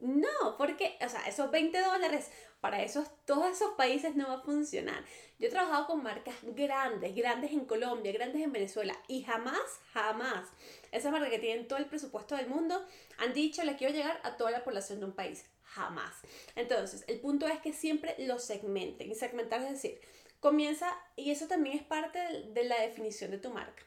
no, 0.00 0.56
porque, 0.56 0.96
o 1.04 1.08
sea, 1.08 1.26
esos 1.26 1.50
20 1.50 1.80
dólares 1.80 2.30
para 2.60 2.82
esos, 2.82 3.08
todos 3.24 3.50
esos 3.50 3.74
países 3.74 4.14
no 4.16 4.28
va 4.28 4.34
a 4.34 4.42
funcionar. 4.42 5.04
Yo 5.38 5.46
he 5.46 5.50
trabajado 5.50 5.86
con 5.86 6.02
marcas 6.02 6.34
grandes, 6.42 7.14
grandes 7.14 7.52
en 7.52 7.64
Colombia, 7.64 8.12
grandes 8.12 8.42
en 8.42 8.52
Venezuela 8.52 8.96
y 9.06 9.22
jamás, 9.22 9.60
jamás, 9.92 10.48
esas 10.92 11.12
marcas 11.12 11.30
que 11.30 11.38
tienen 11.38 11.68
todo 11.68 11.78
el 11.78 11.86
presupuesto 11.86 12.36
del 12.36 12.48
mundo 12.48 12.84
han 13.18 13.32
dicho, 13.32 13.62
le 13.64 13.76
quiero 13.76 13.94
llegar 13.94 14.20
a 14.24 14.36
toda 14.36 14.50
la 14.50 14.64
población 14.64 15.00
de 15.00 15.06
un 15.06 15.12
país. 15.12 15.44
Jamás. 15.64 16.14
Entonces, 16.56 17.04
el 17.08 17.20
punto 17.20 17.46
es 17.46 17.60
que 17.60 17.74
siempre 17.74 18.16
lo 18.20 18.38
segmenten. 18.38 19.10
Y 19.10 19.14
segmentar 19.14 19.60
es 19.62 19.70
decir, 19.70 20.00
comienza, 20.40 20.96
y 21.14 21.30
eso 21.30 21.46
también 21.46 21.76
es 21.76 21.82
parte 21.84 22.18
de 22.18 22.64
la 22.64 22.80
definición 22.80 23.30
de 23.30 23.38
tu 23.38 23.50
marca. 23.50 23.82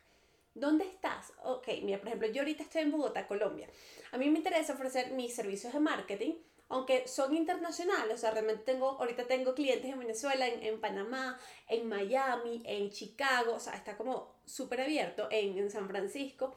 ¿Dónde 0.53 0.85
estás? 0.85 1.31
Ok, 1.43 1.67
mira, 1.81 1.97
por 1.99 2.07
ejemplo, 2.07 2.27
yo 2.27 2.41
ahorita 2.41 2.63
estoy 2.63 2.81
en 2.81 2.91
Bogotá, 2.91 3.25
Colombia. 3.25 3.69
A 4.11 4.17
mí 4.17 4.29
me 4.29 4.39
interesa 4.39 4.73
ofrecer 4.73 5.11
mis 5.11 5.33
servicios 5.33 5.71
de 5.71 5.79
marketing, 5.79 6.33
aunque 6.67 7.07
son 7.07 7.35
internacionales. 7.35 8.15
O 8.15 8.17
sea, 8.17 8.31
realmente 8.31 8.63
tengo, 8.63 8.89
ahorita 8.99 9.27
tengo 9.27 9.55
clientes 9.55 9.89
en 9.89 9.99
Venezuela, 9.99 10.45
en, 10.47 10.81
Panamá, 10.81 11.39
en 11.69 11.87
Miami, 11.87 12.61
en 12.65 12.89
Chicago. 12.89 13.53
O 13.53 13.59
sea, 13.61 13.75
está 13.75 13.95
como 13.95 14.35
súper 14.45 14.81
abierto 14.81 15.29
en, 15.31 15.57
en 15.57 15.71
San 15.71 15.87
Francisco. 15.87 16.53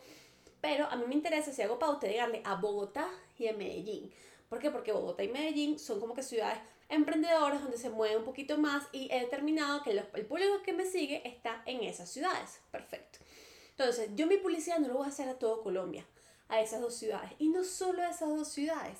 Pero 0.61 0.87
a 0.87 0.97
mí 0.97 1.05
me 1.07 1.15
interesa, 1.15 1.53
si 1.53 1.63
hago 1.63 1.79
pauta, 1.79 2.09
llegarle 2.09 2.43
a 2.45 2.57
Bogotá 2.57 3.09
y 3.39 3.47
a 3.47 3.53
Medellín. 3.53 4.13
¿Por 4.49 4.59
qué? 4.59 4.71
Porque 4.71 4.93
Bogotá 4.93 5.23
y 5.23 5.29
Medellín 5.29 5.79
son 5.79 6.01
como 6.01 6.15
que 6.15 6.23
ciudades 6.23 6.59
emprendedoras 6.89 7.63
donde 7.63 7.79
se 7.79 7.91
mueve 7.91 8.17
un 8.17 8.25
poquito 8.25 8.59
más 8.59 8.85
y 8.93 9.09
he 9.13 9.21
determinado 9.21 9.83
que 9.83 9.91
el 9.91 10.27
público 10.27 10.63
que 10.63 10.73
me 10.73 10.85
sigue 10.85 11.27
está 11.29 11.63
en 11.67 11.83
esas 11.85 12.11
ciudades. 12.11 12.61
Perfecto. 12.71 13.21
Entonces, 13.77 14.11
yo 14.15 14.27
mi 14.27 14.37
publicidad 14.37 14.79
no 14.79 14.89
lo 14.89 14.95
voy 14.95 15.07
a 15.07 15.09
hacer 15.09 15.29
a 15.29 15.39
todo 15.39 15.63
Colombia, 15.63 16.07
a 16.49 16.61
esas 16.61 16.81
dos 16.81 16.95
ciudades. 16.95 17.31
Y 17.39 17.49
no 17.49 17.65
solo 17.65 18.03
a 18.03 18.11
esas 18.11 18.29
dos 18.29 18.49
ciudades. 18.49 18.99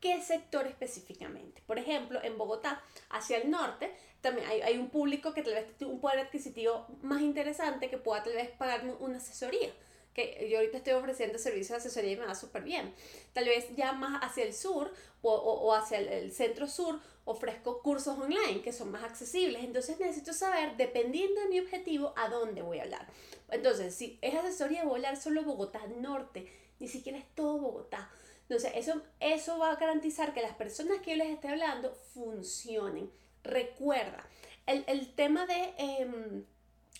¿Qué 0.00 0.20
sector 0.20 0.66
específicamente? 0.66 1.62
Por 1.66 1.78
ejemplo, 1.78 2.22
en 2.22 2.36
Bogotá, 2.36 2.82
hacia 3.10 3.38
el 3.38 3.50
norte, 3.50 3.94
también 4.20 4.46
hay, 4.48 4.60
hay 4.60 4.78
un 4.78 4.90
público 4.90 5.32
que 5.32 5.42
tal 5.42 5.54
vez 5.54 5.76
tiene 5.76 5.92
un 5.92 6.00
poder 6.00 6.18
adquisitivo 6.18 6.86
más 7.02 7.22
interesante 7.22 7.88
que 7.88 7.98
pueda 7.98 8.22
tal 8.22 8.34
vez 8.34 8.50
pagarme 8.50 8.92
una 9.00 9.16
asesoría 9.16 9.72
que 10.14 10.48
yo 10.48 10.58
ahorita 10.58 10.78
estoy 10.78 10.92
ofreciendo 10.94 11.38
servicios 11.38 11.70
de 11.70 11.76
asesoría 11.76 12.12
y 12.12 12.16
me 12.16 12.26
va 12.26 12.34
súper 12.34 12.62
bien. 12.62 12.94
Tal 13.32 13.44
vez 13.46 13.66
ya 13.76 13.92
más 13.92 14.22
hacia 14.22 14.44
el 14.44 14.54
sur 14.54 14.92
o, 15.22 15.34
o, 15.34 15.74
hacia 15.74 15.98
el, 15.98 16.32
centro 16.32 16.68
sur 16.68 17.00
ofrezco 17.24 17.80
cursos 17.82 18.18
online 18.18 18.62
que 18.62 18.72
son 18.72 18.90
más 18.90 19.04
accesibles. 19.04 19.64
Entonces 19.64 19.98
necesito 19.98 20.32
saber, 20.32 20.76
dependiendo 20.76 21.40
de 21.40 21.48
mi 21.48 21.60
objetivo, 21.60 22.12
a 22.16 22.28
dónde 22.28 22.62
voy 22.62 22.78
a 22.78 22.82
hablar. 22.82 23.06
Entonces, 23.50 23.94
si 23.94 24.18
es 24.22 24.34
asesoría, 24.34 24.84
voy 24.84 24.92
a 24.92 24.96
hablar 24.96 25.16
solo 25.16 25.42
Bogotá 25.42 25.86
Norte, 26.00 26.50
ni 26.78 26.88
siquiera 26.88 27.18
es 27.18 27.26
todo 27.34 27.58
Bogotá. 27.58 28.10
Entonces, 28.42 28.72
eso, 28.74 29.00
eso 29.20 29.58
va 29.58 29.70
a 29.70 29.76
garantizar 29.76 30.34
que 30.34 30.42
las 30.42 30.54
personas 30.54 31.00
que 31.00 31.12
yo 31.12 31.16
les 31.16 31.30
esté 31.30 31.48
hablando 31.48 31.94
funcionen. 32.12 33.10
Recuerda, 33.42 34.26
el, 34.66 34.84
el 34.86 35.14
tema 35.14 35.46
de 35.46 35.74
em, 35.78 36.44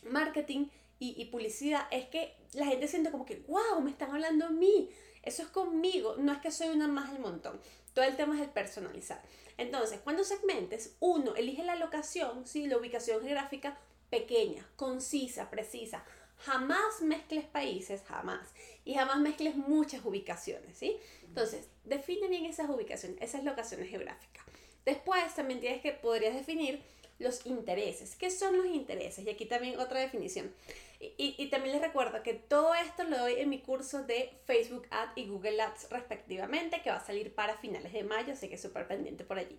marketing 0.04 0.68
y, 0.98 1.20
y, 1.20 1.26
publicidad 1.26 1.86
es 1.90 2.06
que 2.06 2.34
la 2.54 2.66
gente 2.66 2.88
siente 2.88 3.10
como 3.10 3.26
que, 3.26 3.44
wow, 3.48 3.80
me 3.82 3.90
están 3.90 4.10
hablando 4.10 4.46
a 4.46 4.50
mí. 4.50 4.90
Eso 5.22 5.42
es 5.42 5.48
conmigo, 5.48 6.16
no 6.18 6.32
es 6.32 6.38
que 6.38 6.50
soy 6.50 6.68
una 6.68 6.88
más 6.88 7.12
del 7.12 7.20
montón. 7.20 7.60
Todo 7.94 8.04
el 8.04 8.16
tema 8.16 8.36
es 8.36 8.42
el 8.42 8.50
personalizar. 8.50 9.22
Entonces, 9.56 10.00
cuando 10.00 10.24
segmentes, 10.24 10.96
uno 11.00 11.34
elige 11.36 11.62
la 11.62 11.76
locación, 11.76 12.46
¿sí? 12.46 12.66
la 12.66 12.76
ubicación 12.78 13.22
geográfica 13.22 13.78
pequeña, 14.10 14.66
concisa, 14.76 15.50
precisa. 15.50 16.04
Jamás 16.38 17.00
mezcles 17.00 17.44
países, 17.46 18.02
jamás. 18.06 18.48
Y 18.84 18.94
jamás 18.94 19.18
mezcles 19.18 19.56
muchas 19.56 20.04
ubicaciones, 20.04 20.76
¿sí? 20.76 20.96
Entonces, 21.22 21.68
define 21.84 22.28
bien 22.28 22.44
esas 22.44 22.68
ubicaciones, 22.68 23.20
esas 23.20 23.44
locaciones 23.44 23.88
geográficas. 23.88 24.44
Después 24.84 25.34
también 25.34 25.60
tienes 25.60 25.80
que, 25.80 25.92
podrías 25.92 26.34
definir 26.34 26.82
los 27.18 27.46
intereses. 27.46 28.16
¿Qué 28.16 28.30
son 28.30 28.56
los 28.56 28.66
intereses? 28.66 29.24
Y 29.24 29.30
aquí 29.30 29.46
también 29.46 29.78
otra 29.78 30.00
definición. 30.00 30.52
Y, 31.00 31.34
y, 31.36 31.48
también 31.48 31.74
les 31.74 31.82
recuerdo 31.82 32.22
que 32.22 32.32
todo 32.32 32.74
esto 32.74 33.04
lo 33.04 33.18
doy 33.18 33.34
en 33.34 33.50
mi 33.50 33.60
curso 33.60 34.04
de 34.04 34.30
Facebook 34.46 34.86
Ads 34.90 35.12
y 35.16 35.26
Google 35.26 35.60
Ads 35.60 35.90
respectivamente, 35.90 36.80
que 36.82 36.90
va 36.90 36.96
a 36.96 37.04
salir 37.04 37.34
para 37.34 37.58
finales 37.58 37.92
de 37.92 38.04
mayo, 38.04 38.32
así 38.32 38.48
que 38.48 38.56
súper 38.56 38.86
pendiente 38.86 39.22
por 39.22 39.38
allí. 39.38 39.58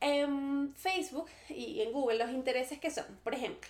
En 0.00 0.74
Facebook 0.74 1.28
y 1.48 1.80
en 1.82 1.92
Google 1.92 2.18
los 2.18 2.30
intereses 2.30 2.80
que 2.80 2.90
son, 2.90 3.04
por 3.22 3.34
ejemplo, 3.34 3.68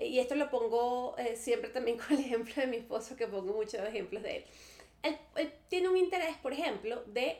y 0.00 0.18
esto 0.18 0.34
lo 0.34 0.50
pongo 0.50 1.16
eh, 1.18 1.36
siempre 1.36 1.70
también 1.70 1.98
con 2.08 2.16
el 2.16 2.20
ejemplo 2.20 2.54
de 2.56 2.66
mi 2.66 2.76
esposo, 2.78 3.16
que 3.16 3.26
pongo 3.26 3.52
muchos 3.52 3.80
ejemplos 3.80 4.22
de 4.22 4.38
él. 4.38 4.44
Él, 5.02 5.18
él 5.36 5.52
tiene 5.68 5.88
un 5.88 5.96
interés, 5.96 6.36
por 6.38 6.52
ejemplo, 6.52 7.02
de 7.06 7.38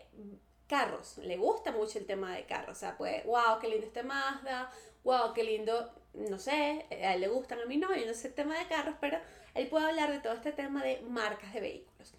carros. 0.70 1.18
Le 1.18 1.36
gusta 1.36 1.72
mucho 1.72 1.98
el 1.98 2.06
tema 2.06 2.34
de 2.34 2.44
carros. 2.44 2.76
O 2.76 2.80
sea, 2.80 2.96
pues, 2.96 3.24
wow, 3.26 3.58
qué 3.60 3.68
lindo 3.68 3.86
este 3.86 4.04
Mazda, 4.04 4.70
wow, 5.02 5.34
qué 5.34 5.42
lindo, 5.42 5.92
no 6.14 6.38
sé, 6.38 6.86
a 6.90 7.14
él 7.14 7.20
le 7.20 7.28
gustan, 7.28 7.60
a 7.60 7.66
mí 7.66 7.76
no, 7.76 7.88
no 7.88 8.14
sé 8.14 8.28
el 8.28 8.34
tema 8.34 8.56
de 8.56 8.68
carros, 8.68 8.94
pero 9.00 9.18
él 9.54 9.66
puede 9.66 9.86
hablar 9.86 10.12
de 10.12 10.20
todo 10.20 10.32
este 10.32 10.52
tema 10.52 10.84
de 10.84 11.00
marcas 11.00 11.52
de 11.52 11.60
vehículos. 11.60 12.14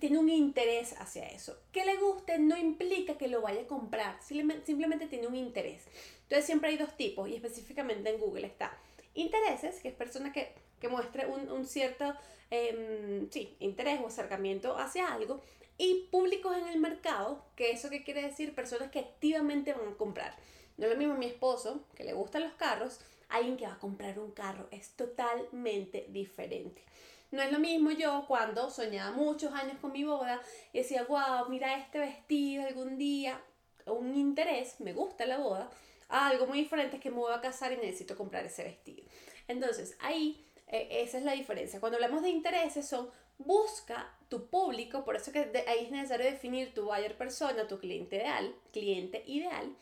Tiene 0.00 0.18
un 0.18 0.28
interés 0.28 0.94
hacia 0.98 1.28
eso. 1.28 1.56
Que 1.72 1.84
le 1.84 1.96
guste 1.96 2.38
no 2.38 2.56
implica 2.56 3.16
que 3.16 3.28
lo 3.28 3.40
vaya 3.40 3.62
a 3.62 3.66
comprar, 3.66 4.20
simplemente 4.20 5.06
tiene 5.06 5.28
un 5.28 5.36
interés. 5.36 5.84
Entonces 6.22 6.44
siempre 6.44 6.70
hay 6.70 6.76
dos 6.76 6.96
tipos 6.96 7.28
y 7.28 7.36
específicamente 7.36 8.10
en 8.10 8.20
Google 8.20 8.48
está 8.48 8.76
intereses, 9.14 9.80
que 9.80 9.88
es 9.88 9.94
persona 9.94 10.32
que, 10.32 10.52
que 10.80 10.88
muestre 10.88 11.26
un, 11.26 11.50
un 11.50 11.64
cierto 11.64 12.14
eh, 12.50 13.26
sí, 13.30 13.56
interés 13.60 14.00
o 14.02 14.08
acercamiento 14.08 14.76
hacia 14.76 15.12
algo, 15.12 15.40
y 15.78 16.08
públicos 16.10 16.56
en 16.56 16.68
el 16.68 16.80
mercado, 16.80 17.44
que 17.54 17.70
eso 17.70 17.90
que 17.90 18.02
quiere 18.02 18.22
decir 18.22 18.54
personas 18.54 18.90
que 18.90 19.00
activamente 19.00 19.72
van 19.72 19.92
a 19.92 19.96
comprar. 19.96 20.34
No 20.76 20.86
es 20.86 20.92
lo 20.92 20.98
mismo 20.98 21.14
mi 21.14 21.26
esposo, 21.26 21.84
que 21.94 22.04
le 22.04 22.12
gustan 22.12 22.42
los 22.42 22.52
carros, 22.54 23.00
alguien 23.28 23.56
que 23.56 23.66
va 23.66 23.74
a 23.74 23.78
comprar 23.78 24.18
un 24.18 24.30
carro, 24.30 24.68
es 24.70 24.90
totalmente 24.90 26.06
diferente. 26.10 26.82
No 27.30 27.42
es 27.42 27.50
lo 27.50 27.58
mismo 27.58 27.90
yo 27.90 28.24
cuando 28.28 28.70
soñaba 28.70 29.10
muchos 29.10 29.52
años 29.52 29.78
con 29.80 29.92
mi 29.92 30.04
boda 30.04 30.40
y 30.72 30.78
decía, 30.78 31.04
wow, 31.04 31.48
mira 31.48 31.76
este 31.76 31.98
vestido 31.98 32.66
algún 32.66 32.96
día, 32.98 33.40
un 33.86 34.14
interés, 34.16 34.80
me 34.80 34.92
gusta 34.92 35.26
la 35.26 35.38
boda, 35.38 35.70
algo 36.08 36.46
muy 36.46 36.58
diferente 36.58 36.96
es 36.96 37.02
que 37.02 37.10
me 37.10 37.16
voy 37.16 37.34
a 37.34 37.40
casar 37.40 37.72
y 37.72 37.76
necesito 37.76 38.16
comprar 38.16 38.46
ese 38.46 38.62
vestido. 38.62 39.08
Entonces, 39.48 39.96
ahí 40.00 40.46
eh, 40.68 41.02
esa 41.02 41.18
es 41.18 41.24
la 41.24 41.32
diferencia. 41.32 41.80
Cuando 41.80 41.96
hablamos 41.96 42.22
de 42.22 42.30
intereses 42.30 42.86
son 42.88 43.10
busca 43.38 44.15
tu 44.28 44.48
público, 44.48 45.04
por 45.04 45.16
eso 45.16 45.32
que 45.32 45.50
ahí 45.66 45.84
es 45.84 45.90
necesario 45.90 46.26
definir 46.26 46.74
tu 46.74 46.86
buyer 46.86 47.16
persona, 47.16 47.68
tu 47.68 47.78
cliente 47.78 48.16
ideal, 48.16 48.54
cliente 48.72 49.22
ideal, 49.26 49.74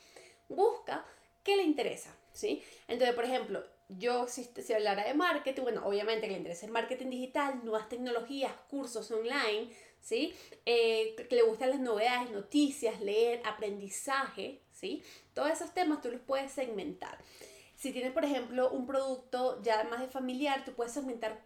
busca 0.49 1.05
qué 1.43 1.57
le 1.57 1.63
interesa, 1.63 2.15
¿sí? 2.33 2.63
Entonces, 2.89 3.15
por 3.15 3.25
ejemplo, 3.25 3.65
yo 3.89 4.27
si, 4.27 4.45
si 4.45 4.73
hablara 4.73 5.05
de 5.05 5.15
marketing, 5.15 5.63
bueno, 5.63 5.87
obviamente 5.87 6.27
que 6.27 6.33
le 6.33 6.39
interesa 6.39 6.67
el 6.67 6.73
marketing 6.73 7.11
digital, 7.11 7.61
nuevas 7.65 7.89
tecnologías, 7.89 8.53
cursos 8.69 9.11
online, 9.11 9.71
¿sí? 10.01 10.35
Eh, 10.67 11.15
que 11.29 11.37
le 11.37 11.43
gustan 11.43 11.71
las 11.71 11.81
novedades, 11.81 12.31
noticias, 12.31 13.01
leer, 13.01 13.41
aprendizaje, 13.45 14.61
¿sí? 14.73 15.03
Todos 15.33 15.51
esos 15.51 15.73
temas 15.73 16.01
tú 16.01 16.11
los 16.11 16.21
puedes 16.21 16.53
segmentar. 16.53 17.19
Si 17.77 17.93
tienes, 17.93 18.13
por 18.13 18.25
ejemplo, 18.25 18.71
un 18.71 18.87
producto 18.87 19.61
ya 19.63 19.85
más 19.85 20.01
de 20.01 20.09
familiar, 20.09 20.65
tú 20.65 20.73
puedes 20.73 20.93
segmentar 20.93 21.43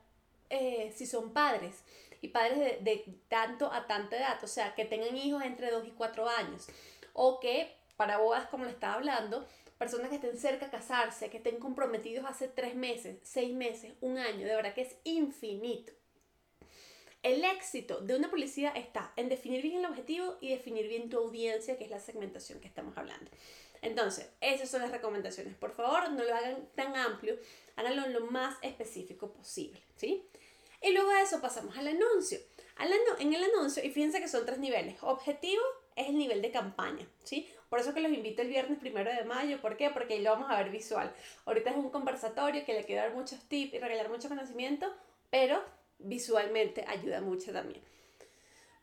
eh, 0.51 0.93
si 0.97 1.07
son 1.07 1.33
padres 1.33 1.85
y 2.21 2.29
padres 2.29 2.83
de, 2.83 3.05
tanto 3.29 3.73
a 3.73 3.87
tanta 3.87 4.17
edad, 4.17 4.43
o 4.43 4.47
sea, 4.47 4.75
que 4.75 4.85
tengan 4.85 5.17
hijos 5.17 5.43
entre 5.43 5.71
2 5.71 5.87
y 5.89 5.91
4 5.93 6.29
años, 6.29 6.67
o 7.13 7.41
que 7.41 7.77
para 7.97 8.19
bodas, 8.19 8.49
como 8.49 8.65
le 8.65 8.71
estaba 8.71 8.95
hablando, 8.95 9.47
personas 9.79 10.09
que 10.09 10.17
estén 10.17 10.37
cerca 10.37 10.67
a 10.67 10.71
casarse, 10.71 11.31
que 11.31 11.39
estén 11.39 11.59
comprometidos 11.59 12.27
hace 12.27 12.49
3 12.49 12.75
meses, 12.75 13.19
6 13.23 13.55
meses, 13.55 13.93
un 14.01 14.19
año, 14.19 14.47
de 14.47 14.57
verdad 14.57 14.75
que 14.75 14.83
es 14.83 14.97
infinito. 15.05 15.93
El 17.23 17.45
éxito 17.45 18.01
de 18.01 18.15
una 18.15 18.31
publicidad 18.31 18.77
está 18.77 19.13
en 19.17 19.29
definir 19.29 19.63
bien 19.63 19.79
el 19.79 19.87
objetivo 19.87 20.39
y 20.41 20.51
definir 20.51 20.87
bien 20.87 21.11
tu 21.11 21.19
audiencia, 21.19 21.77
que 21.77 21.85
es 21.85 21.91
la 21.91 21.99
segmentación 21.99 22.61
que 22.61 22.69
estamos 22.69 22.97
hablando. 22.97 23.31
Entonces, 23.83 24.31
esas 24.41 24.69
son 24.71 24.83
las 24.83 24.91
recomendaciones. 24.91 25.55
Por 25.57 25.73
favor, 25.73 26.11
no 26.11 26.25
lo 26.25 26.35
hagan 26.35 26.69
tan 26.75 26.97
amplio, 26.97 27.37
háganlo 27.77 28.09
lo 28.09 28.27
más 28.27 28.57
específico 28.63 29.33
posible, 29.33 29.83
¿sí? 29.97 30.25
Y 30.81 30.93
luego 30.93 31.11
de 31.11 31.23
eso 31.23 31.41
pasamos 31.41 31.77
al 31.77 31.89
anuncio. 31.89 32.39
En 33.19 33.35
el 33.35 33.43
anuncio, 33.45 33.85
y 33.85 33.91
fíjense 33.91 34.21
que 34.21 34.29
son 34.29 34.47
tres 34.47 34.59
niveles. 34.59 34.97
Objetivo 35.03 35.63
es 35.97 36.09
el 36.09 36.17
nivel 36.17 36.41
de 36.41 36.53
campaña, 36.53 37.09
¿sí? 37.25 37.49
Por 37.69 37.81
eso 37.81 37.93
que 37.93 38.01
los 38.01 38.13
invito 38.13 38.43
el 38.43 38.49
viernes 38.49 38.79
primero 38.79 39.13
de 39.13 39.25
mayo. 39.25 39.61
¿Por 39.61 39.77
qué? 39.77 39.91
Porque 39.91 40.15
ahí 40.15 40.23
lo 40.23 40.31
vamos 40.31 40.49
a 40.51 40.57
ver 40.57 40.71
visual. 40.71 41.13
Ahorita 41.45 41.71
es 41.71 41.77
un 41.77 41.91
conversatorio 41.91 42.65
que 42.65 42.75
le 42.75 42.85
quiero 42.85 43.03
dar 43.03 43.15
muchos 43.15 43.41
tips 43.49 43.75
y 43.75 43.79
regalar 43.79 44.09
mucho 44.09 44.29
conocimiento, 44.29 44.95
pero 45.31 45.63
visualmente 45.99 46.85
ayuda 46.87 47.21
mucho 47.21 47.53
también. 47.53 47.83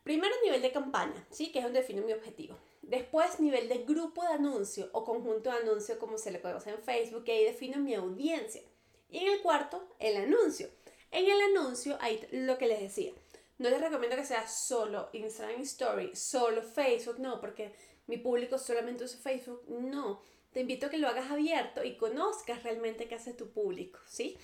Primero 0.05 0.35
nivel 0.43 0.62
de 0.62 0.71
campaña, 0.71 1.25
¿sí? 1.31 1.51
Que 1.51 1.57
es 1.57 1.65
donde 1.65 1.81
defino 1.81 2.05
mi 2.05 2.13
objetivo. 2.13 2.55
Después 2.83 3.39
nivel 3.39 3.67
de 3.67 3.79
grupo 3.85 4.21
de 4.21 4.33
anuncio 4.33 4.88
o 4.93 5.03
conjunto 5.03 5.50
de 5.50 5.57
anuncio 5.57 5.97
como 5.97 6.19
se 6.19 6.29
le 6.29 6.41
conoce 6.41 6.69
en 6.69 6.77
Facebook, 6.77 7.24
que 7.24 7.31
ahí 7.31 7.43
defino 7.43 7.79
mi 7.79 7.95
audiencia. 7.95 8.62
Y 9.09 9.17
en 9.17 9.33
el 9.33 9.41
cuarto, 9.41 9.83
el 9.97 10.15
anuncio. 10.17 10.69
En 11.09 11.25
el 11.25 11.41
anuncio, 11.41 11.97
ahí 12.01 12.24
lo 12.31 12.59
que 12.59 12.67
les 12.67 12.81
decía, 12.81 13.13
no 13.57 13.67
les 13.67 13.81
recomiendo 13.81 14.15
que 14.15 14.25
sea 14.25 14.47
solo 14.47 15.09
Instagram 15.12 15.62
Story, 15.62 16.15
solo 16.15 16.62
Facebook, 16.62 17.17
no, 17.17 17.41
porque 17.41 17.74
mi 18.05 18.17
público 18.17 18.59
solamente 18.59 19.05
usa 19.05 19.17
Facebook, 19.17 19.63
no. 19.67 20.21
Te 20.51 20.59
invito 20.59 20.85
a 20.85 20.89
que 20.91 21.00
lo 21.00 21.07
hagas 21.07 21.31
abierto 21.31 21.83
y 21.83 21.97
conozcas 21.97 22.62
realmente 22.62 23.07
qué 23.07 23.15
hace 23.15 23.33
tu 23.33 23.50
público, 23.50 24.00
¿sí? 24.05 24.38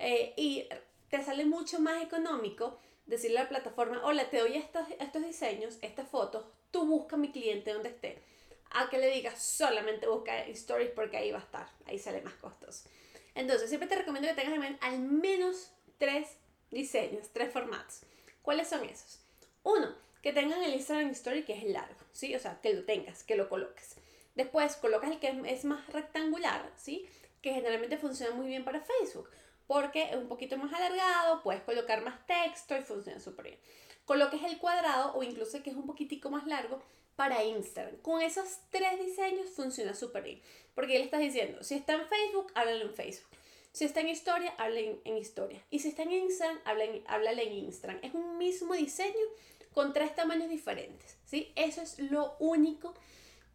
Eh, 0.00 0.34
y 0.36 0.66
te 1.08 1.22
sale 1.22 1.44
mucho 1.44 1.78
más 1.78 2.02
económico 2.02 2.80
decirle 3.06 3.38
a 3.38 3.42
la 3.44 3.48
plataforma, 3.48 4.00
hola, 4.04 4.30
te 4.30 4.38
doy 4.38 4.56
estos, 4.56 4.86
estos 4.98 5.24
diseños, 5.24 5.78
estas 5.82 6.08
fotos, 6.08 6.46
tú 6.70 6.86
busca 6.86 7.16
a 7.16 7.18
mi 7.18 7.30
cliente 7.30 7.72
donde 7.72 7.90
esté. 7.90 8.22
A 8.70 8.88
que 8.90 8.98
le 8.98 9.08
digas, 9.08 9.40
solamente 9.42 10.08
busca 10.08 10.44
stories 10.46 10.90
porque 10.90 11.16
ahí 11.16 11.30
va 11.30 11.38
a 11.38 11.42
estar, 11.42 11.68
ahí 11.86 11.98
sale 11.98 12.22
más 12.22 12.34
costoso. 12.34 12.88
Entonces, 13.34 13.68
siempre 13.68 13.88
te 13.88 13.96
recomiendo 13.96 14.28
que 14.28 14.34
tengas 14.34 14.76
al 14.80 14.98
menos 15.00 15.72
tres 15.98 16.36
diseños, 16.70 17.30
tres 17.32 17.52
formatos. 17.52 18.00
¿Cuáles 18.42 18.68
son 18.68 18.84
esos? 18.84 19.20
Uno, 19.62 19.94
que 20.22 20.32
tengan 20.32 20.62
el 20.62 20.74
Instagram 20.74 21.10
Story 21.10 21.44
que 21.44 21.52
es 21.52 21.64
largo, 21.64 22.00
¿sí? 22.12 22.34
O 22.34 22.38
sea, 22.38 22.60
que 22.60 22.72
lo 22.74 22.84
tengas, 22.84 23.24
que 23.24 23.36
lo 23.36 23.48
coloques. 23.48 23.96
Después 24.34 24.76
colocas 24.76 25.10
el 25.10 25.20
que 25.20 25.42
es 25.46 25.64
más 25.64 25.86
rectangular, 25.92 26.70
¿sí? 26.76 27.08
Que 27.40 27.52
generalmente 27.52 27.98
funciona 27.98 28.34
muy 28.34 28.46
bien 28.48 28.64
para 28.64 28.80
Facebook, 28.80 29.28
porque 29.66 30.10
es 30.10 30.16
un 30.16 30.28
poquito 30.28 30.56
más 30.56 30.72
alargado, 30.72 31.42
puedes 31.42 31.62
colocar 31.62 32.02
más 32.02 32.26
texto 32.26 32.76
y 32.76 32.82
funciona 32.82 33.20
súper 33.20 33.46
bien. 33.46 33.58
Coloques 34.04 34.42
el 34.42 34.58
cuadrado 34.58 35.14
o 35.14 35.22
incluso 35.22 35.62
que 35.62 35.70
es 35.70 35.76
un 35.76 35.86
poquitico 35.86 36.30
más 36.30 36.46
largo 36.46 36.82
para 37.16 37.44
Instagram. 37.44 37.96
Con 37.98 38.20
esos 38.20 38.58
tres 38.70 38.98
diseños 38.98 39.50
funciona 39.50 39.94
súper 39.94 40.24
bien, 40.24 40.42
porque 40.74 40.98
le 40.98 41.04
estás 41.04 41.20
diciendo, 41.20 41.62
si 41.62 41.74
está 41.74 41.94
en 41.94 42.06
Facebook, 42.06 42.52
háblalo 42.54 42.86
en 42.86 42.94
Facebook. 42.94 43.28
Si 43.72 43.84
está 43.84 44.00
en 44.00 44.08
historia, 44.08 44.54
háblale 44.56 45.00
en, 45.04 45.16
historia. 45.16 45.60
Y 45.68 45.80
si 45.80 45.88
está 45.88 46.04
en 46.04 46.12
Instagram, 46.12 46.60
háblale, 47.06 47.42
en 47.42 47.52
Instagram. 47.54 47.98
Es 48.04 48.14
un 48.14 48.38
mismo 48.38 48.74
diseño 48.74 49.26
con 49.72 49.92
tres 49.92 50.14
tamaños 50.14 50.48
diferentes. 50.48 51.18
¿sí? 51.24 51.52
Eso 51.56 51.82
es 51.82 51.98
lo 51.98 52.36
único 52.38 52.94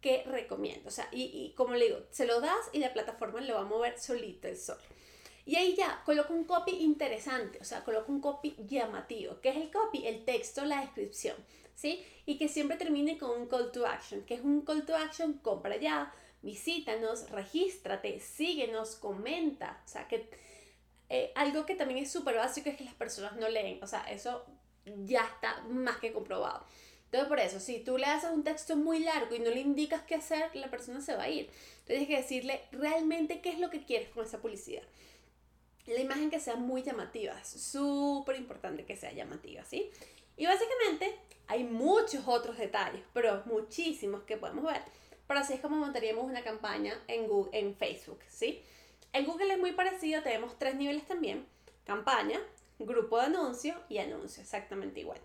que 0.02 0.22
recomiendo. 0.24 0.88
O 0.88 0.90
sea, 0.90 1.08
y, 1.10 1.22
y, 1.22 1.54
como 1.54 1.74
le 1.74 1.86
digo, 1.86 2.02
se 2.10 2.26
lo 2.26 2.42
das 2.42 2.68
y 2.74 2.80
la 2.80 2.92
plataforma 2.92 3.40
lo 3.40 3.54
va 3.54 3.60
a 3.62 3.64
mover 3.64 3.98
solito 3.98 4.46
el 4.46 4.58
sol. 4.58 4.76
Y 5.50 5.56
ahí 5.56 5.74
ya 5.74 6.00
coloco 6.04 6.32
un 6.32 6.44
copy 6.44 6.70
interesante, 6.70 7.58
o 7.60 7.64
sea, 7.64 7.82
coloco 7.82 8.12
un 8.12 8.20
copy 8.20 8.54
llamativo. 8.68 9.40
¿Qué 9.40 9.48
es 9.48 9.56
el 9.56 9.72
copy? 9.72 10.06
El 10.06 10.24
texto, 10.24 10.64
la 10.64 10.80
descripción, 10.80 11.34
¿sí? 11.74 12.06
Y 12.24 12.38
que 12.38 12.46
siempre 12.46 12.76
termine 12.76 13.18
con 13.18 13.30
un 13.32 13.48
call 13.48 13.72
to 13.72 13.84
action. 13.84 14.22
¿Qué 14.26 14.34
es 14.34 14.42
un 14.42 14.64
call 14.64 14.86
to 14.86 14.94
action? 14.94 15.38
Compra 15.38 15.76
ya, 15.76 16.14
visítanos, 16.40 17.28
regístrate, 17.30 18.20
síguenos, 18.20 18.94
comenta. 18.94 19.82
O 19.84 19.88
sea, 19.88 20.06
que 20.06 20.30
eh, 21.08 21.32
algo 21.34 21.66
que 21.66 21.74
también 21.74 21.98
es 21.98 22.12
súper 22.12 22.36
básico 22.36 22.70
es 22.70 22.76
que 22.76 22.84
las 22.84 22.94
personas 22.94 23.34
no 23.34 23.48
leen. 23.48 23.82
O 23.82 23.88
sea, 23.88 24.08
eso 24.08 24.46
ya 25.04 25.22
está 25.22 25.62
más 25.62 25.96
que 25.96 26.12
comprobado. 26.12 26.64
Entonces, 27.06 27.28
por 27.28 27.40
eso, 27.40 27.58
si 27.58 27.80
tú 27.80 27.98
le 27.98 28.06
haces 28.06 28.30
un 28.30 28.44
texto 28.44 28.76
muy 28.76 29.00
largo 29.00 29.34
y 29.34 29.40
no 29.40 29.50
le 29.50 29.62
indicas 29.62 30.02
qué 30.02 30.14
hacer, 30.14 30.54
la 30.54 30.70
persona 30.70 31.00
se 31.00 31.16
va 31.16 31.24
a 31.24 31.28
ir. 31.28 31.46
Entonces, 31.46 31.86
tienes 31.86 32.06
que 32.06 32.16
decirle 32.18 32.60
realmente 32.70 33.40
qué 33.40 33.48
es 33.48 33.58
lo 33.58 33.68
que 33.68 33.84
quieres 33.84 34.10
con 34.10 34.24
esa 34.24 34.38
publicidad. 34.38 34.84
La 35.86 36.00
imagen 36.00 36.30
que 36.30 36.40
sea 36.40 36.56
muy 36.56 36.82
llamativa, 36.82 37.38
es 37.40 37.48
súper 37.48 38.36
importante 38.36 38.84
que 38.84 38.96
sea 38.96 39.12
llamativa, 39.12 39.64
¿sí? 39.64 39.90
Y 40.36 40.46
básicamente 40.46 41.18
hay 41.48 41.64
muchos 41.64 42.22
otros 42.26 42.56
detalles, 42.58 43.02
pero 43.12 43.42
muchísimos 43.46 44.22
que 44.22 44.36
podemos 44.36 44.64
ver. 44.64 44.82
Pero 45.26 45.40
así 45.40 45.54
es 45.54 45.60
como 45.60 45.76
montaríamos 45.76 46.24
una 46.24 46.42
campaña 46.42 46.94
en, 47.08 47.26
Google, 47.26 47.58
en 47.58 47.74
Facebook, 47.76 48.20
¿sí? 48.28 48.62
En 49.12 49.26
Google 49.26 49.54
es 49.54 49.58
muy 49.58 49.72
parecido, 49.72 50.22
tenemos 50.22 50.58
tres 50.58 50.76
niveles 50.76 51.06
también. 51.06 51.46
Campaña, 51.84 52.40
grupo 52.78 53.18
de 53.18 53.26
anuncio 53.26 53.74
y 53.88 53.98
anuncio, 53.98 54.42
exactamente 54.42 55.00
igual. 55.00 55.18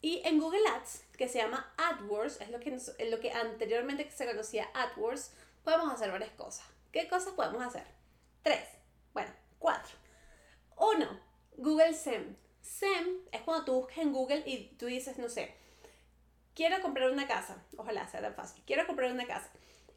Y 0.00 0.20
en 0.24 0.40
Google 0.40 0.66
Ads, 0.74 1.04
que 1.16 1.28
se 1.28 1.38
llama 1.38 1.72
AdWords, 1.76 2.40
es 2.40 2.50
lo 2.50 2.58
que, 2.58 2.76
lo 3.10 3.20
que 3.20 3.30
anteriormente 3.30 4.10
se 4.10 4.26
conocía 4.26 4.68
AdWords, 4.74 5.32
podemos 5.62 5.92
hacer 5.92 6.10
varias 6.10 6.32
cosas. 6.32 6.66
¿Qué 6.90 7.08
cosas 7.08 7.34
podemos 7.34 7.62
hacer? 7.62 7.84
Tres. 8.42 8.66
Bueno, 9.14 9.30
cuatro. 9.62 9.96
Uno, 10.76 11.18
Google 11.56 11.94
SEM. 11.94 12.36
SEM 12.60 13.20
es 13.32 13.40
cuando 13.42 13.64
tú 13.64 13.72
buscas 13.74 13.98
en 13.98 14.12
Google 14.12 14.42
y 14.44 14.74
tú 14.76 14.86
dices, 14.86 15.16
no 15.16 15.30
sé, 15.30 15.54
quiero 16.54 16.82
comprar 16.82 17.10
una 17.10 17.26
casa. 17.26 17.64
Ojalá 17.78 18.06
sea 18.08 18.20
tan 18.20 18.34
fácil. 18.34 18.62
Quiero 18.66 18.86
comprar 18.86 19.10
una 19.10 19.26
casa. 19.26 19.50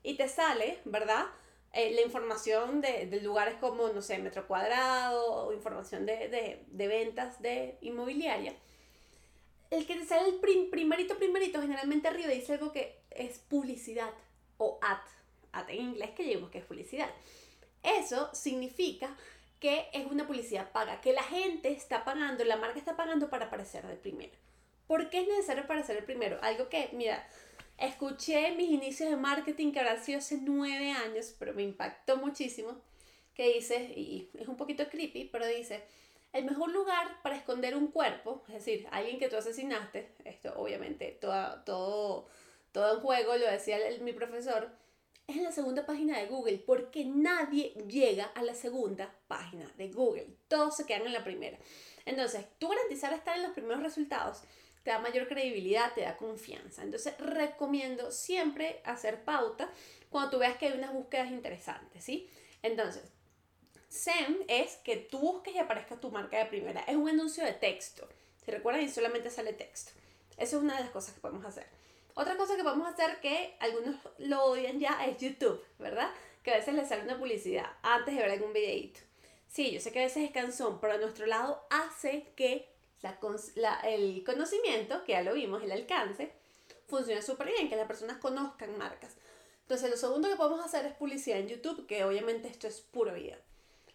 Y 0.04 0.16
te 0.16 0.30
sale, 0.30 0.80
¿verdad? 0.86 1.26
Eh, 1.74 1.92
la 1.94 2.02
información 2.02 2.80
de, 2.80 3.08
de, 3.08 3.20
lugares 3.20 3.56
como, 3.56 3.90
no 3.90 4.02
sé, 4.02 4.18
metro 4.20 4.48
cuadrado 4.48 5.48
o 5.48 5.54
información 5.54 6.06
de, 6.06 6.30
de, 6.30 6.64
de 6.68 6.88
ventas 6.88 7.42
de 7.42 7.78
inmobiliaria 7.82 8.56
el 9.76 9.86
que 9.86 9.96
te 9.96 10.06
sale 10.06 10.30
el 10.30 10.70
primerito, 10.70 11.18
primerito, 11.18 11.62
generalmente 11.62 12.08
arriba 12.08 12.30
dice 12.30 12.54
algo 12.54 12.72
que 12.72 13.02
es 13.12 13.40
publicidad 13.40 14.10
o 14.58 14.80
ad, 14.82 15.00
ad 15.52 15.70
en 15.70 15.82
inglés 15.82 16.12
que 16.12 16.24
llevamos 16.24 16.52
que 16.52 16.60
es 16.60 16.66
publicidad. 16.66 17.10
Eso 17.84 18.34
significa 18.34 19.16
que 19.66 19.90
es 19.94 20.06
una 20.06 20.28
publicidad 20.28 20.72
paga, 20.72 21.02
que 21.02 21.12
la 21.12 21.24
gente 21.24 21.72
está 21.72 22.06
pagando, 22.06 22.44
la 22.44 22.56
marca 22.56 22.78
está 22.78 22.96
pagando 22.96 23.32
para 23.32 23.48
aparecer 23.48 23.84
de 23.88 23.96
primero. 23.96 24.34
¿Por 24.86 25.10
qué 25.10 25.22
es 25.22 25.28
necesario 25.28 25.64
aparecer 25.64 25.98
el 25.98 26.04
primero? 26.04 26.38
Algo 26.44 26.70
que, 26.70 26.90
mira, 26.94 27.28
escuché 27.80 28.52
mis 28.52 28.70
inicios 28.70 29.10
de 29.10 29.16
marketing 29.16 29.72
que 29.72 29.80
habrá 29.80 29.98
sido 29.98 30.20
hace 30.20 30.38
nueve 30.40 30.92
años, 30.92 31.36
pero 31.40 31.56
me 31.56 31.64
impactó 31.64 32.18
muchísimo, 32.18 32.80
que 33.34 33.56
dice, 33.56 33.92
y 33.96 34.30
es 34.36 34.48
un 34.48 34.56
poquito 34.56 34.88
creepy, 34.88 35.30
pero 35.32 35.48
dice, 35.48 35.84
el 36.32 36.46
mejor 36.46 36.70
lugar 36.70 37.24
para 37.24 37.36
esconder 37.36 37.76
un 37.76 37.88
cuerpo, 37.88 38.44
es 38.50 38.54
decir, 38.54 38.88
alguien 38.92 39.18
que 39.18 39.30
tú 39.30 39.38
asesinaste, 39.38 40.12
esto 40.26 40.54
obviamente 40.58 41.18
todo, 41.20 41.64
todo, 41.64 42.28
todo 42.72 42.98
en 42.98 43.02
juego, 43.02 43.36
lo 43.36 43.50
decía 43.50 43.80
mi 44.00 44.14
profesor, 44.14 44.70
es 45.28 45.38
en 45.38 45.44
la 45.44 45.52
segunda 45.52 45.86
página 45.86 46.20
de 46.20 46.28
Google, 46.28 46.60
porque 46.60 47.06
nadie 47.06 47.74
llega 47.88 48.26
a 48.26 48.44
la 48.44 48.54
segunda 48.54 49.14
página 49.28 49.72
de 49.78 49.90
Google, 49.92 50.28
todos 50.48 50.76
se 50.78 50.86
quedan 50.86 51.08
en 51.08 51.14
la 51.14 51.24
primera. 51.24 51.58
Entonces, 52.06 52.46
tú 52.60 52.70
garantizar 52.70 53.14
estar 53.14 53.36
en 53.36 53.44
los 53.44 53.54
primeros 53.54 53.82
resultados 53.82 54.44
te 54.84 54.92
da 54.92 55.00
mayor 55.00 55.28
credibilidad, 55.28 55.94
te 55.96 56.02
da 56.02 56.16
confianza. 56.16 56.84
Entonces, 56.84 57.18
recomiendo 57.18 58.12
siempre 58.12 58.82
hacer 58.84 59.24
pauta 59.24 59.68
cuando 60.12 60.30
tú 60.30 60.38
veas 60.38 60.58
que 60.58 60.68
hay 60.68 60.78
unas 60.78 60.94
búsquedas 60.94 61.32
interesantes, 61.32 62.04
¿sí? 62.04 62.30
Entonces, 62.62 63.04
SEM 63.90 64.38
es 64.48 64.76
que 64.78 64.98
tú 64.98 65.18
busques 65.20 65.56
y 65.56 65.58
aparezca 65.58 66.00
tu 66.00 66.12
marca 66.12 66.38
de 66.38 66.46
primera. 66.46 66.82
Es 66.82 66.96
un 66.96 67.10
anuncio 67.10 67.44
de 67.44 67.54
texto. 67.54 68.08
Si 68.44 68.52
recuerdan, 68.52 68.84
y 68.84 68.90
solamente 68.90 69.32
sale 69.32 69.54
texto. 69.54 69.92
Eso 70.38 70.58
es 70.58 70.64
una 70.64 70.76
de 70.76 70.82
las 70.82 70.92
cosas 70.92 71.16
que 71.16 71.22
podemos 71.22 71.46
hacer. 71.46 71.66
Otra 72.16 72.38
cosa 72.38 72.56
que 72.56 72.64
podemos 72.64 72.88
hacer 72.88 73.20
que 73.20 73.56
algunos 73.60 73.98
lo 74.20 74.46
odian 74.46 74.80
ya 74.80 75.06
es 75.06 75.18
YouTube, 75.18 75.62
¿verdad? 75.78 76.10
Que 76.44 76.52
a 76.52 76.58
veces 76.58 76.74
les 76.74 76.88
sale 76.88 77.04
una 77.04 77.20
publicidad 77.20 77.66
antes 77.84 78.16
de 78.16 78.22
ver 78.22 78.32
algún 78.32 78.54
videito. 78.54 79.02
Sí, 79.50 79.72
yo 79.72 79.82
sé 79.82 79.92
que 79.92 80.00
a 80.00 80.06
veces 80.06 80.24
es 80.24 80.32
cansón, 80.32 80.80
pero 80.80 80.94
a 80.94 80.98
nuestro 80.98 81.26
lado 81.26 81.66
hace 81.70 82.32
que 82.36 82.70
el 83.84 84.24
conocimiento, 84.24 85.04
que 85.04 85.12
ya 85.12 85.22
lo 85.22 85.34
vimos, 85.34 85.62
el 85.62 85.72
alcance, 85.72 86.32
funcione 86.88 87.22
súper 87.22 87.48
bien, 87.48 87.70
que 87.70 87.76
las 87.76 87.88
personas 87.88 88.18
conozcan 88.18 88.78
marcas. 88.78 89.16
Entonces, 89.62 89.90
lo 89.90 89.98
segundo 89.98 90.30
que 90.30 90.36
podemos 90.36 90.64
hacer 90.64 90.86
es 90.86 90.94
publicidad 90.94 91.40
en 91.40 91.50
YouTube, 91.50 91.86
que 91.86 92.04
obviamente 92.04 92.48
esto 92.48 92.68
es 92.68 92.80
puro 92.82 93.14
video. 93.14 93.38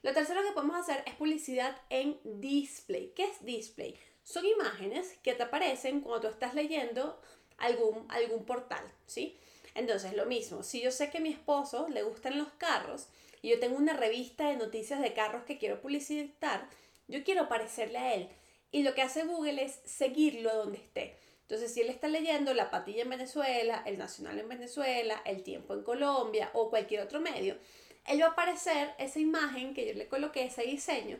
Lo 0.02 0.12
tercero 0.12 0.42
que 0.42 0.52
podemos 0.52 0.76
hacer 0.76 1.02
es 1.06 1.14
publicidad 1.14 1.76
en 1.88 2.18
display. 2.24 3.12
¿Qué 3.16 3.24
es 3.24 3.44
display? 3.44 3.98
Son 4.24 4.44
imágenes 4.44 5.18
que 5.22 5.34
te 5.34 5.42
aparecen 5.42 6.00
cuando 6.00 6.20
tú 6.20 6.28
estás 6.28 6.54
leyendo 6.54 7.20
algún, 7.60 8.06
algún 8.08 8.44
portal, 8.44 8.82
¿sí? 9.06 9.38
Entonces, 9.74 10.14
lo 10.14 10.26
mismo, 10.26 10.62
si 10.62 10.80
yo 10.80 10.90
sé 10.90 11.10
que 11.10 11.18
a 11.18 11.20
mi 11.20 11.30
esposo 11.30 11.88
le 11.88 12.02
gustan 12.02 12.38
los 12.38 12.48
carros 12.58 13.06
y 13.42 13.50
yo 13.50 13.60
tengo 13.60 13.76
una 13.76 13.92
revista 13.92 14.48
de 14.48 14.56
noticias 14.56 15.00
de 15.00 15.14
carros 15.14 15.44
que 15.44 15.58
quiero 15.58 15.80
publicitar, 15.80 16.68
yo 17.08 17.22
quiero 17.24 17.42
aparecerle 17.42 17.98
a 17.98 18.14
él. 18.14 18.28
Y 18.72 18.82
lo 18.82 18.94
que 18.94 19.02
hace 19.02 19.24
Google 19.24 19.62
es 19.62 19.80
seguirlo 19.84 20.54
donde 20.54 20.78
esté. 20.78 21.16
Entonces, 21.42 21.72
si 21.72 21.80
él 21.80 21.90
está 21.90 22.06
leyendo 22.06 22.54
La 22.54 22.70
Patilla 22.70 23.02
en 23.02 23.10
Venezuela, 23.10 23.82
El 23.84 23.98
Nacional 23.98 24.38
en 24.38 24.48
Venezuela, 24.48 25.20
El 25.24 25.42
Tiempo 25.42 25.74
en 25.74 25.82
Colombia 25.82 26.50
o 26.52 26.70
cualquier 26.70 27.00
otro 27.02 27.20
medio, 27.20 27.56
él 28.06 28.22
va 28.22 28.26
a 28.26 28.30
aparecer, 28.30 28.94
esa 28.98 29.18
imagen 29.18 29.74
que 29.74 29.86
yo 29.86 29.94
le 29.94 30.08
coloqué, 30.08 30.44
ese 30.44 30.62
diseño, 30.62 31.18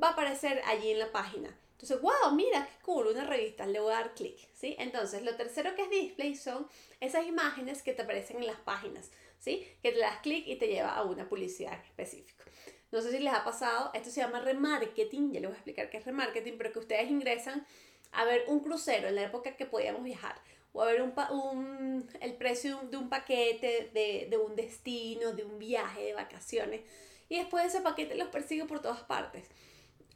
va 0.00 0.08
a 0.08 0.12
aparecer 0.12 0.60
allí 0.66 0.90
en 0.90 0.98
la 0.98 1.12
página. 1.12 1.56
Entonces, 1.80 2.00
wow, 2.00 2.34
mira 2.34 2.66
qué 2.66 2.84
cool, 2.84 3.06
una 3.06 3.24
revista, 3.24 3.64
le 3.64 3.78
voy 3.78 3.92
a 3.92 3.98
dar 3.98 4.14
clic, 4.14 4.36
¿sí? 4.52 4.74
Entonces, 4.80 5.22
lo 5.22 5.36
tercero 5.36 5.76
que 5.76 5.82
es 5.82 5.90
display 5.90 6.34
son 6.34 6.66
esas 6.98 7.24
imágenes 7.24 7.82
que 7.82 7.92
te 7.92 8.02
aparecen 8.02 8.38
en 8.38 8.48
las 8.48 8.58
páginas, 8.58 9.12
¿sí? 9.38 9.64
Que 9.80 9.92
te 9.92 10.00
das 10.00 10.18
clic 10.18 10.44
y 10.48 10.56
te 10.56 10.66
lleva 10.66 10.92
a 10.96 11.04
una 11.04 11.28
publicidad 11.28 11.74
específica. 11.84 12.44
No 12.90 13.00
sé 13.00 13.12
si 13.12 13.20
les 13.20 13.32
ha 13.32 13.44
pasado, 13.44 13.92
esto 13.94 14.10
se 14.10 14.20
llama 14.20 14.40
remarketing, 14.40 15.32
ya 15.32 15.38
les 15.38 15.50
voy 15.50 15.54
a 15.54 15.58
explicar 15.58 15.88
qué 15.88 15.98
es 15.98 16.04
remarketing, 16.04 16.58
pero 16.58 16.72
que 16.72 16.80
ustedes 16.80 17.08
ingresan 17.08 17.64
a 18.10 18.24
ver 18.24 18.44
un 18.48 18.58
crucero 18.60 19.06
en 19.06 19.14
la 19.14 19.22
época 19.22 19.56
que 19.56 19.66
podíamos 19.66 20.02
viajar 20.02 20.40
o 20.72 20.82
a 20.82 20.86
ver 20.86 21.00
un, 21.00 22.08
el 22.20 22.34
precio 22.34 22.80
de 22.90 22.96
un 22.96 23.08
paquete, 23.08 23.90
de, 23.92 24.36
un 24.36 24.56
destino, 24.56 25.32
de 25.32 25.44
un 25.44 25.60
viaje, 25.60 26.02
de 26.02 26.14
vacaciones. 26.14 26.80
Y 27.28 27.36
después 27.36 27.66
ese 27.66 27.80
paquete 27.82 28.16
los 28.16 28.28
persigue 28.28 28.64
por 28.64 28.80
todas 28.80 29.02
partes. 29.02 29.44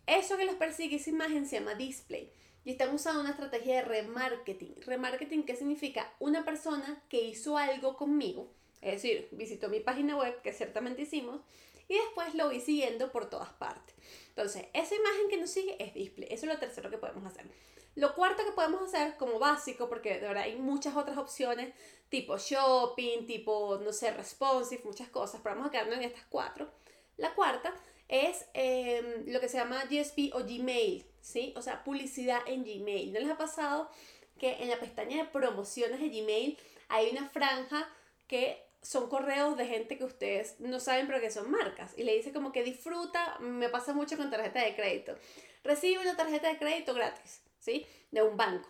Eso 0.07 0.37
que 0.37 0.45
los 0.45 0.57
persigue, 0.57 0.97
esa 0.97 1.11
imagen 1.11 1.47
se 1.47 1.59
llama 1.59 1.75
display. 1.75 2.33
Y 2.65 2.73
están 2.73 2.95
usando 2.95 3.21
una 3.21 3.31
estrategia 3.31 3.77
de 3.77 3.83
remarketing. 3.83 4.75
Remarketing, 4.83 5.45
¿qué 5.45 5.57
significa? 5.57 6.13
Una 6.21 6.45
persona 6.45 7.03
que 7.09 7.23
hizo 7.23 7.59
algo 7.59 7.97
conmigo, 7.97 8.53
es 8.81 9.03
decir, 9.03 9.29
visitó 9.33 9.69
mi 9.69 9.81
página 9.81 10.17
web, 10.17 10.41
que 10.43 10.53
ciertamente 10.53 11.03
hicimos, 11.03 11.41
y 11.89 11.95
después 11.95 12.35
lo 12.35 12.47
voy 12.47 12.61
siguiendo 12.61 13.11
por 13.11 13.29
todas 13.29 13.51
partes. 13.51 13.95
Entonces, 14.29 14.67
esa 14.73 14.95
imagen 14.95 15.29
que 15.29 15.37
nos 15.37 15.51
sigue 15.51 15.77
es 15.83 15.93
display. 15.95 16.29
Eso 16.31 16.47
es 16.47 16.53
lo 16.53 16.59
tercero 16.59 16.91
que 16.91 16.99
podemos 16.99 17.25
hacer. 17.25 17.47
Lo 17.95 18.15
cuarto 18.15 18.45
que 18.45 18.53
podemos 18.53 18.83
hacer 18.83 19.17
como 19.19 19.39
básico, 19.39 19.89
porque 19.89 20.15
de 20.15 20.27
verdad 20.27 20.45
hay 20.45 20.57
muchas 20.57 20.97
otras 20.97 21.19
opciones, 21.19 21.75
tipo 22.09 22.39
shopping, 22.39 23.27
tipo, 23.27 23.79
no 23.83 23.93
sé, 23.93 24.11
responsive, 24.13 24.83
muchas 24.85 25.09
cosas, 25.11 25.41
pero 25.43 25.57
vamos 25.57 25.69
a 25.69 25.73
quedarnos 25.73 25.97
en 25.97 26.05
estas 26.05 26.25
cuatro. 26.31 26.71
La 27.19 27.35
cuarta 27.35 27.75
es 28.09 28.47
em, 28.55 29.27
lo 29.27 29.41
que 29.41 29.49
se 29.49 29.59
llama 29.59 29.85
GSP 29.85 30.33
o 30.35 30.41
Gmail, 30.41 31.07
¿sí? 31.21 31.55
O 31.57 31.63
sea, 31.63 31.85
publicidad 31.85 32.41
en 32.47 32.65
Gmail. 32.65 33.13
¿No 33.13 33.21
les 33.21 33.31
ha 33.31 33.39
pasado 33.39 33.91
que 34.39 34.63
en 34.63 34.69
la 34.69 34.81
pestaña 34.81 35.19
de 35.19 35.29
promociones 35.31 36.01
de 36.01 36.09
Gmail 36.09 36.59
hay 36.89 37.11
una 37.11 37.29
franja 37.29 37.89
que 38.27 38.63
son 38.83 39.09
correos 39.09 39.57
de 39.57 39.67
gente 39.67 39.97
que 39.97 40.05
ustedes 40.05 40.59
no 40.59 40.81
saben 40.81 41.07
pero 41.07 41.21
que 41.21 41.31
son 41.31 41.51
marcas 41.51 41.95
y 41.97 42.03
le 42.03 42.17
dice 42.17 42.33
como 42.33 42.51
que 42.51 42.65
disfruta, 42.65 43.39
me 43.39 43.69
pasa 43.69 43.93
mucho 43.93 44.17
con 44.17 44.31
tarjeta 44.31 44.65
de 44.65 44.75
crédito. 44.75 45.17
Recibe 45.63 46.03
una 46.03 46.17
tarjeta 46.17 46.49
de 46.49 46.59
crédito 46.59 46.93
gratis. 46.93 47.43
¿sí? 47.63 47.87
De 48.11 48.23
un 48.23 48.37
banco. 48.37 48.69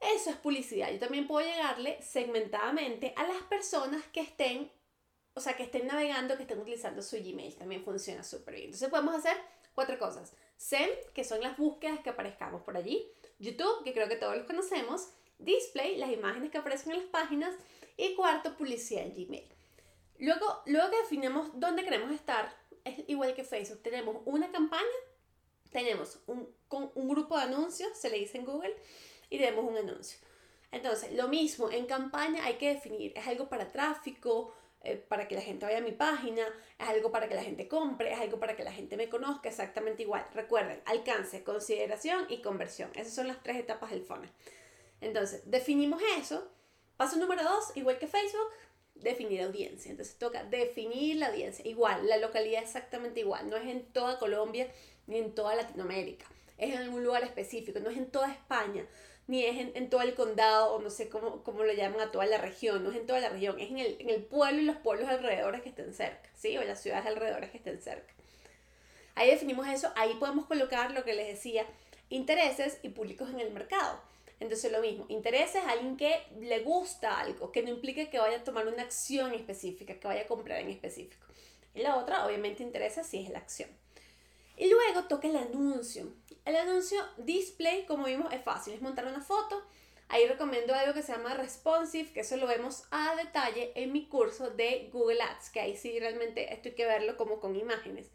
Eso 0.00 0.30
es 0.30 0.36
publicidad. 0.36 0.90
Yo 0.90 0.98
también 0.98 1.26
puedo 1.26 1.46
llegarle 1.46 2.00
segmentadamente 2.02 3.12
a 3.16 3.26
las 3.26 3.42
personas 3.44 4.02
que 4.12 4.20
estén, 4.20 4.70
o 5.34 5.40
sea, 5.40 5.56
que 5.56 5.64
estén 5.64 5.86
navegando, 5.86 6.36
que 6.36 6.42
estén 6.42 6.58
utilizando 6.58 7.02
su 7.02 7.16
Gmail. 7.16 7.56
También 7.56 7.84
funciona 7.84 8.22
súper 8.22 8.54
bien. 8.54 8.66
Entonces 8.66 8.88
podemos 8.88 9.14
hacer 9.14 9.36
cuatro 9.74 9.98
cosas. 9.98 10.32
SEM, 10.56 10.88
que 11.12 11.24
son 11.24 11.40
las 11.40 11.56
búsquedas 11.56 12.00
que 12.00 12.10
aparezcamos 12.10 12.62
por 12.62 12.76
allí. 12.76 13.08
YouTube, 13.38 13.82
que 13.84 13.92
creo 13.92 14.08
que 14.08 14.16
todos 14.16 14.36
los 14.36 14.46
conocemos. 14.46 15.08
Display, 15.38 15.96
las 15.96 16.10
imágenes 16.10 16.50
que 16.50 16.58
aparecen 16.58 16.92
en 16.92 16.98
las 16.98 17.08
páginas. 17.08 17.54
Y 17.96 18.14
cuarto, 18.14 18.56
publicidad 18.56 19.02
en 19.02 19.12
Gmail. 19.12 19.48
Luego, 20.18 20.62
luego 20.66 20.90
que 20.90 20.98
definimos 20.98 21.50
dónde 21.54 21.84
queremos 21.84 22.12
estar, 22.12 22.56
es 22.84 23.00
igual 23.08 23.34
que 23.34 23.44
Facebook. 23.44 23.82
Tenemos 23.82 24.22
una 24.24 24.50
campaña 24.52 24.84
tenemos 25.74 26.20
un, 26.28 26.48
un 26.70 27.08
grupo 27.08 27.36
de 27.36 27.42
anuncios, 27.42 27.98
se 27.98 28.08
le 28.08 28.20
dice 28.20 28.38
en 28.38 28.44
Google, 28.44 28.76
y 29.28 29.38
tenemos 29.38 29.64
un 29.64 29.76
anuncio. 29.76 30.20
Entonces, 30.70 31.12
lo 31.14 31.26
mismo, 31.26 31.68
en 31.68 31.86
campaña 31.86 32.44
hay 32.44 32.54
que 32.54 32.74
definir, 32.74 33.12
es 33.16 33.26
algo 33.26 33.48
para 33.48 33.72
tráfico, 33.72 34.54
eh, 34.84 34.96
para 34.96 35.26
que 35.26 35.34
la 35.34 35.40
gente 35.40 35.64
vaya 35.64 35.78
a 35.78 35.80
mi 35.80 35.92
página, 35.92 36.46
es 36.78 36.88
algo 36.88 37.10
para 37.10 37.26
que 37.26 37.34
la 37.34 37.42
gente 37.42 37.68
compre, 37.68 38.12
es 38.12 38.20
algo 38.20 38.38
para 38.38 38.54
que 38.54 38.64
la 38.64 38.72
gente 38.72 38.96
me 38.98 39.08
conozca, 39.08 39.48
exactamente 39.48 40.02
igual. 40.02 40.26
Recuerden, 40.34 40.80
alcance, 40.84 41.42
consideración 41.42 42.26
y 42.28 42.42
conversión. 42.42 42.90
Esas 42.94 43.14
son 43.14 43.26
las 43.26 43.42
tres 43.42 43.56
etapas 43.56 43.90
del 43.90 44.02
funnel. 44.02 44.30
Entonces, 45.00 45.42
definimos 45.46 46.02
eso. 46.18 46.50
Paso 46.98 47.16
número 47.16 47.42
dos, 47.42 47.74
igual 47.76 47.98
que 47.98 48.06
Facebook, 48.06 48.50
definir 48.94 49.42
audiencia. 49.42 49.90
Entonces 49.90 50.18
toca 50.18 50.44
definir 50.44 51.16
la 51.16 51.28
audiencia. 51.28 51.66
Igual, 51.66 52.06
la 52.06 52.18
localidad 52.18 52.62
exactamente 52.62 53.20
igual. 53.20 53.48
No 53.48 53.56
es 53.56 53.66
en 53.66 53.84
toda 53.86 54.18
Colombia 54.18 54.68
ni 55.06 55.16
en 55.16 55.34
toda 55.34 55.56
Latinoamérica. 55.56 56.26
Es 56.58 56.72
en 56.72 56.78
algún 56.78 57.02
lugar 57.02 57.24
específico. 57.24 57.80
No 57.80 57.90
es 57.90 57.96
en 57.96 58.10
toda 58.10 58.30
España 58.30 58.86
ni 59.26 59.44
es 59.44 59.56
en, 59.74 59.90
todo 59.90 60.02
el 60.02 60.14
condado 60.14 60.74
o 60.74 60.80
no 60.80 60.90
sé 60.90 61.08
cómo, 61.08 61.42
cómo 61.42 61.64
lo 61.64 61.72
llaman 61.72 62.00
a 62.00 62.12
toda 62.12 62.26
la 62.26 62.38
región. 62.38 62.84
No 62.84 62.90
es 62.90 62.96
en 62.96 63.06
toda 63.06 63.20
la 63.20 63.30
región. 63.30 63.58
Es 63.58 63.70
en 63.70 63.78
el, 63.78 63.96
en 64.00 64.10
el 64.10 64.22
pueblo 64.22 64.60
y 64.60 64.64
los 64.64 64.76
pueblos 64.76 65.08
alrededores 65.08 65.62
que 65.62 65.70
estén 65.70 65.94
cerca. 65.94 66.28
¿Sí? 66.34 66.56
O 66.58 66.62
las 66.62 66.82
ciudades 66.82 67.06
alrededores 67.06 67.50
que 67.50 67.58
estén 67.58 67.80
cerca. 67.80 68.12
Ahí 69.14 69.30
definimos 69.30 69.66
eso. 69.68 69.92
Ahí 69.96 70.14
podemos 70.14 70.46
colocar 70.46 70.90
lo 70.92 71.04
que 71.04 71.14
les 71.14 71.28
decía. 71.28 71.66
Intereses 72.10 72.78
y 72.82 72.90
públicos 72.90 73.30
en 73.30 73.40
el 73.40 73.50
mercado 73.50 73.98
entonces 74.40 74.70
lo 74.72 74.80
mismo, 74.80 75.06
interés 75.08 75.54
es 75.54 75.64
alguien 75.64 75.96
que 75.96 76.22
le 76.40 76.60
gusta 76.60 77.18
algo, 77.18 77.52
que 77.52 77.62
no 77.62 77.70
implique 77.70 78.10
que 78.10 78.18
vaya 78.18 78.38
a 78.38 78.44
tomar 78.44 78.66
una 78.66 78.82
acción 78.82 79.32
específica, 79.32 79.98
que 79.98 80.08
vaya 80.08 80.22
a 80.22 80.26
comprar 80.26 80.60
en 80.60 80.70
específico. 80.70 81.24
Y 81.74 81.80
la 81.80 81.96
otra, 81.96 82.26
obviamente, 82.26 82.62
interesa 82.62 83.04
si 83.04 83.24
es 83.24 83.30
la 83.30 83.38
acción. 83.38 83.70
Y 84.56 84.68
luego 84.68 85.04
toca 85.04 85.28
el 85.28 85.36
anuncio. 85.36 86.12
El 86.44 86.56
anuncio 86.56 87.00
display, 87.16 87.86
como 87.86 88.04
vimos, 88.04 88.32
es 88.32 88.42
fácil, 88.42 88.74
es 88.74 88.82
montar 88.82 89.06
una 89.06 89.20
foto. 89.20 89.62
Ahí 90.08 90.26
recomiendo 90.26 90.74
algo 90.74 90.92
que 90.92 91.02
se 91.02 91.12
llama 91.12 91.34
responsive, 91.34 92.12
que 92.12 92.20
eso 92.20 92.36
lo 92.36 92.46
vemos 92.46 92.84
a 92.90 93.16
detalle 93.16 93.72
en 93.74 93.92
mi 93.92 94.06
curso 94.06 94.50
de 94.50 94.90
Google 94.92 95.22
Ads, 95.22 95.48
que 95.50 95.60
ahí 95.60 95.76
sí 95.76 95.98
realmente 95.98 96.52
esto 96.52 96.68
hay 96.68 96.74
que 96.74 96.84
verlo 96.84 97.16
como 97.16 97.40
con 97.40 97.56
imágenes. 97.56 98.10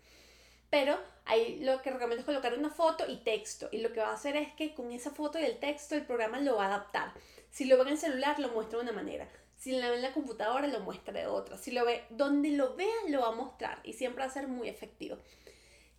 Pero 0.70 1.00
ahí 1.26 1.60
lo 1.62 1.82
que 1.82 1.90
recomiendo 1.90 2.20
es 2.20 2.26
colocar 2.26 2.54
una 2.54 2.70
foto 2.70 3.06
y 3.08 3.18
texto. 3.18 3.70
Y 3.72 3.80
lo 3.80 3.92
que 3.92 4.02
va 4.02 4.10
a 4.10 4.14
hacer 4.14 4.36
es 4.38 4.54
que 4.54 4.76
con 4.76 4.92
esa 4.92 5.10
foto 5.10 5.40
y 5.40 5.44
el 5.46 5.58
texto 5.58 5.96
el 5.96 6.06
programa 6.06 6.40
lo 6.40 6.58
va 6.58 6.66
a 6.66 6.76
adaptar. 6.76 7.12
Si 7.50 7.66
lo 7.66 7.78
ve 7.78 7.84
en 7.84 7.90
el 7.90 7.98
celular, 7.98 8.40
lo 8.40 8.50
muestra 8.50 8.78
de 8.78 8.84
una 8.84 8.94
manera. 8.94 9.28
Si 9.58 9.72
lo 9.72 9.90
ve 9.90 9.96
en 9.96 10.04
la 10.04 10.14
computadora, 10.14 10.68
lo 10.68 10.80
muestra 10.82 11.12
de 11.12 11.26
otra. 11.26 11.58
Si 11.58 11.72
lo 11.72 11.84
ve 11.84 12.06
donde 12.12 12.52
lo 12.52 12.76
vea, 12.76 12.96
lo 13.08 13.22
va 13.22 13.30
a 13.30 13.32
mostrar. 13.32 13.80
Y 13.84 13.94
siempre 13.94 14.24
va 14.24 14.30
a 14.30 14.34
ser 14.34 14.48
muy 14.48 14.70
efectivo. 14.70 15.18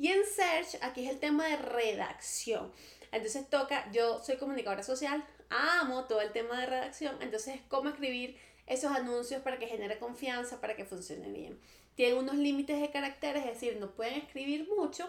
Y 0.00 0.08
en 0.08 0.24
Search, 0.24 0.82
aquí 0.82 1.04
es 1.04 1.10
el 1.10 1.20
tema 1.20 1.46
de 1.46 1.56
redacción. 1.56 2.72
Entonces 3.12 3.48
toca, 3.48 3.88
yo 3.92 4.20
soy 4.24 4.36
comunicadora 4.36 4.82
social, 4.82 5.24
amo 5.50 6.06
todo 6.06 6.20
el 6.20 6.32
tema 6.32 6.58
de 6.58 6.66
redacción. 6.66 7.16
Entonces, 7.20 7.60
cómo 7.68 7.90
escribir 7.90 8.36
esos 8.66 8.90
anuncios 8.90 9.42
para 9.42 9.58
que 9.58 9.68
genere 9.68 9.98
confianza, 9.98 10.60
para 10.60 10.74
que 10.74 10.84
funcione 10.84 11.30
bien 11.30 11.60
tienen 12.00 12.16
unos 12.16 12.36
límites 12.36 12.80
de 12.80 12.90
caracteres, 12.90 13.44
es 13.44 13.52
decir, 13.52 13.76
no 13.76 13.90
pueden 13.90 14.14
escribir 14.14 14.66
mucho, 14.74 15.06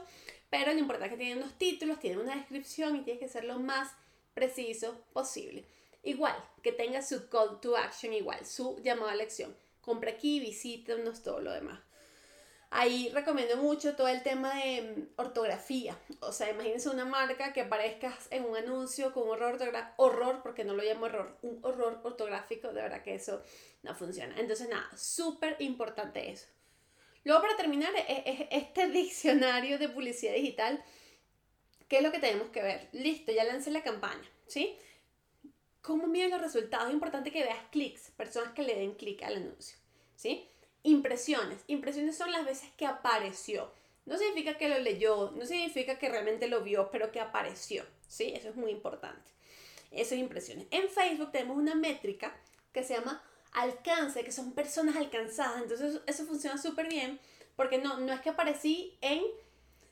pero 0.49 0.73
lo 0.73 0.79
importante 0.79 1.05
es 1.05 1.11
que 1.13 1.23
tienen 1.23 1.37
unos 1.37 1.57
títulos, 1.57 2.01
tienen 2.01 2.19
una 2.19 2.35
descripción 2.35 2.97
y 2.97 3.03
tiene 3.03 3.17
que 3.17 3.29
ser 3.29 3.45
lo 3.45 3.59
más 3.59 3.93
preciso 4.33 4.97
posible. 5.13 5.63
Igual, 6.03 6.35
que 6.61 6.73
tenga 6.73 7.01
su 7.01 7.29
call 7.29 7.61
to 7.61 7.77
action 7.77 8.13
igual, 8.13 8.45
su 8.45 8.77
llamada 8.83 9.13
a 9.13 9.15
la 9.15 9.23
acción. 9.23 9.55
Compra 9.79 10.11
aquí, 10.11 10.41
visítanos, 10.41 11.23
todo 11.23 11.39
lo 11.39 11.53
demás. 11.53 11.79
Ahí 12.73 13.09
recomiendo 13.13 13.57
mucho 13.57 13.97
todo 13.97 14.07
el 14.07 14.23
tema 14.23 14.55
de 14.55 14.81
mm, 14.81 15.19
ortografía. 15.19 15.97
O 16.21 16.31
sea, 16.31 16.49
imagínense 16.49 16.89
una 16.89 17.03
marca 17.03 17.51
que 17.51 17.61
aparezca 17.61 18.17
en 18.29 18.45
un 18.45 18.55
anuncio 18.55 19.13
con 19.13 19.27
horror 19.27 19.59
horror, 19.97 20.41
porque 20.41 20.63
no 20.63 20.73
lo 20.73 20.81
llamo 20.81 21.07
error, 21.07 21.37
un 21.41 21.59
horror 21.63 21.99
ortográfico, 22.03 22.69
de 22.69 22.81
verdad 22.81 23.03
que 23.03 23.15
eso 23.15 23.43
no 23.83 23.93
funciona. 23.93 24.39
Entonces, 24.39 24.69
nada, 24.69 24.89
súper 24.95 25.57
importante 25.59 26.31
eso. 26.31 26.47
Luego, 27.25 27.41
para 27.41 27.57
terminar, 27.57 27.93
e, 27.93 28.05
e, 28.07 28.47
este 28.49 28.87
diccionario 28.89 29.77
de 29.77 29.89
publicidad 29.89 30.33
digital, 30.33 30.81
¿qué 31.89 31.97
es 31.97 32.03
lo 32.03 32.11
que 32.13 32.19
tenemos 32.19 32.51
que 32.51 32.61
ver? 32.61 32.87
Listo, 32.93 33.33
ya 33.33 33.43
lancé 33.43 33.71
la 33.71 33.83
campaña, 33.83 34.29
¿sí? 34.47 34.77
¿Cómo 35.81 36.07
miden 36.07 36.29
los 36.29 36.41
resultados? 36.41 36.87
Es 36.87 36.93
importante 36.93 37.31
que 37.31 37.43
veas 37.43 37.65
clics, 37.69 38.11
personas 38.11 38.53
que 38.53 38.63
le 38.63 38.75
den 38.75 38.93
clic 38.93 39.23
al 39.23 39.35
anuncio, 39.35 39.77
¿sí? 40.15 40.47
Impresiones. 40.83 41.59
Impresiones 41.67 42.17
son 42.17 42.31
las 42.31 42.45
veces 42.45 42.69
que 42.77 42.85
apareció. 42.85 43.71
No 44.05 44.17
significa 44.17 44.57
que 44.57 44.69
lo 44.69 44.79
leyó, 44.79 45.31
no 45.31 45.45
significa 45.45 45.99
que 45.99 46.09
realmente 46.09 46.47
lo 46.47 46.63
vio, 46.63 46.89
pero 46.91 47.11
que 47.11 47.19
apareció, 47.19 47.85
¿sí? 48.07 48.33
Eso 48.35 48.49
es 48.49 48.55
muy 48.55 48.71
importante. 48.71 49.29
Eso 49.91 50.15
es 50.15 50.21
impresiones. 50.21 50.67
En 50.71 50.89
Facebook 50.89 51.31
tenemos 51.31 51.57
una 51.57 51.75
métrica 51.75 52.35
que 52.73 52.83
se 52.83 52.95
llama 52.95 53.21
alcance, 53.53 54.23
que 54.23 54.31
son 54.31 54.53
personas 54.53 54.95
alcanzadas. 54.95 55.61
Entonces 55.61 56.01
eso 56.07 56.25
funciona 56.25 56.57
súper 56.57 56.87
bien 56.87 57.19
porque 57.55 57.77
no, 57.77 57.99
no 57.99 58.13
es 58.13 58.21
que 58.21 58.29
aparecí 58.29 58.97
en 59.01 59.21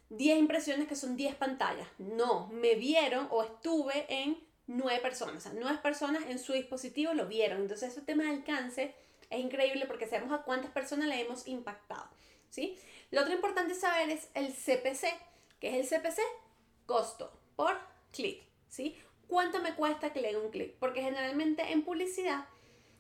10 0.10 0.40
impresiones 0.40 0.88
que 0.88 0.96
son 0.96 1.16
10 1.16 1.36
pantallas. 1.36 1.88
No, 1.98 2.48
me 2.48 2.76
vieron 2.76 3.28
o 3.30 3.44
estuve 3.44 4.06
en 4.10 4.38
9 4.68 5.02
personas. 5.02 5.38
O 5.38 5.50
sea, 5.50 5.52
9 5.60 5.80
personas 5.84 6.24
en 6.28 6.40
su 6.40 6.54
dispositivo 6.54 7.14
lo 7.14 7.28
vieron. 7.28 7.62
Entonces 7.62 7.92
ese 7.92 8.02
tema 8.02 8.24
de 8.24 8.32
alcance 8.32 8.96
es 9.30 9.40
increíble 9.40 9.86
porque 9.86 10.08
sabemos 10.08 10.38
a 10.38 10.44
cuántas 10.44 10.72
personas 10.72 11.08
le 11.08 11.22
hemos 11.22 11.48
impactado. 11.48 12.10
¿sí? 12.50 12.78
Lo 13.12 13.22
otro 13.22 13.34
importante 13.34 13.76
saber 13.76 14.10
es 14.10 14.30
el 14.34 14.54
CPC. 14.54 15.08
¿Qué 15.60 15.80
es 15.80 15.92
el 15.92 16.02
CPC? 16.02 16.20
Costo 16.86 17.32
por 17.56 17.78
clic. 18.12 18.42
¿sí? 18.68 18.98
¿Cuánto 19.28 19.60
me 19.60 19.76
cuesta 19.76 20.12
que 20.12 20.22
le 20.22 20.38
un 20.38 20.50
clic? 20.50 20.76
Porque 20.80 21.02
generalmente 21.02 21.72
en 21.72 21.84
publicidad 21.84 22.46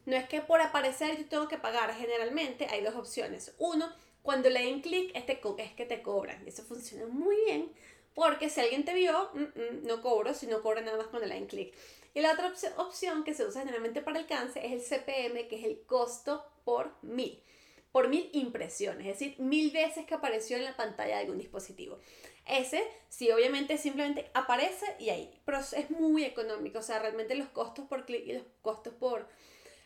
no 0.05 0.15
es 0.15 0.27
que 0.27 0.41
por 0.41 0.61
aparecer 0.61 1.17
yo 1.17 1.25
tengo 1.25 1.47
que 1.47 1.57
pagar, 1.57 1.93
generalmente 1.93 2.67
hay 2.69 2.83
dos 2.83 2.95
opciones. 2.95 3.53
Uno, 3.57 3.91
cuando 4.21 4.49
le 4.49 4.63
den 4.63 4.81
clic 4.81 5.11
este 5.15 5.39
es 5.57 5.71
que 5.73 5.85
te 5.85 6.01
cobran. 6.01 6.47
Eso 6.47 6.63
funciona 6.63 7.05
muy 7.07 7.35
bien 7.45 7.71
porque 8.13 8.49
si 8.49 8.59
alguien 8.59 8.83
te 8.83 8.93
vio, 8.93 9.29
mm, 9.33 9.39
mm, 9.39 9.87
no 9.87 10.01
cobro, 10.01 10.33
si 10.33 10.45
no 10.47 10.61
cobro 10.61 10.81
nada 10.81 10.97
más 10.97 11.07
cuando 11.07 11.27
le 11.27 11.35
den 11.35 11.47
clic. 11.47 11.73
Y 12.13 12.21
la 12.21 12.33
otra 12.33 12.51
opción 12.77 13.23
que 13.23 13.33
se 13.33 13.45
usa 13.45 13.61
generalmente 13.61 14.01
para 14.01 14.19
alcance 14.19 14.65
es 14.65 14.71
el 14.71 14.81
CPM, 14.81 15.47
que 15.47 15.57
es 15.57 15.65
el 15.65 15.81
costo 15.85 16.43
por 16.63 16.95
mil. 17.01 17.43
Por 17.91 18.07
mil 18.07 18.29
impresiones, 18.33 19.07
es 19.07 19.19
decir, 19.19 19.39
mil 19.39 19.71
veces 19.71 20.05
que 20.05 20.13
apareció 20.13 20.57
en 20.57 20.63
la 20.63 20.77
pantalla 20.77 21.15
de 21.15 21.21
algún 21.21 21.39
dispositivo. 21.39 21.99
Ese, 22.45 22.83
sí, 23.09 23.31
obviamente 23.31 23.77
simplemente 23.77 24.29
aparece 24.33 24.85
y 24.99 25.09
ahí, 25.09 25.41
pero 25.43 25.59
es 25.59 25.89
muy 25.91 26.23
económico, 26.23 26.79
o 26.79 26.83
sea, 26.83 26.99
realmente 26.99 27.35
los 27.35 27.47
costos 27.49 27.87
por 27.87 28.05
clic 28.05 28.25
y 28.27 28.33
los 28.33 28.43
costos 28.61 28.93
por, 28.93 29.27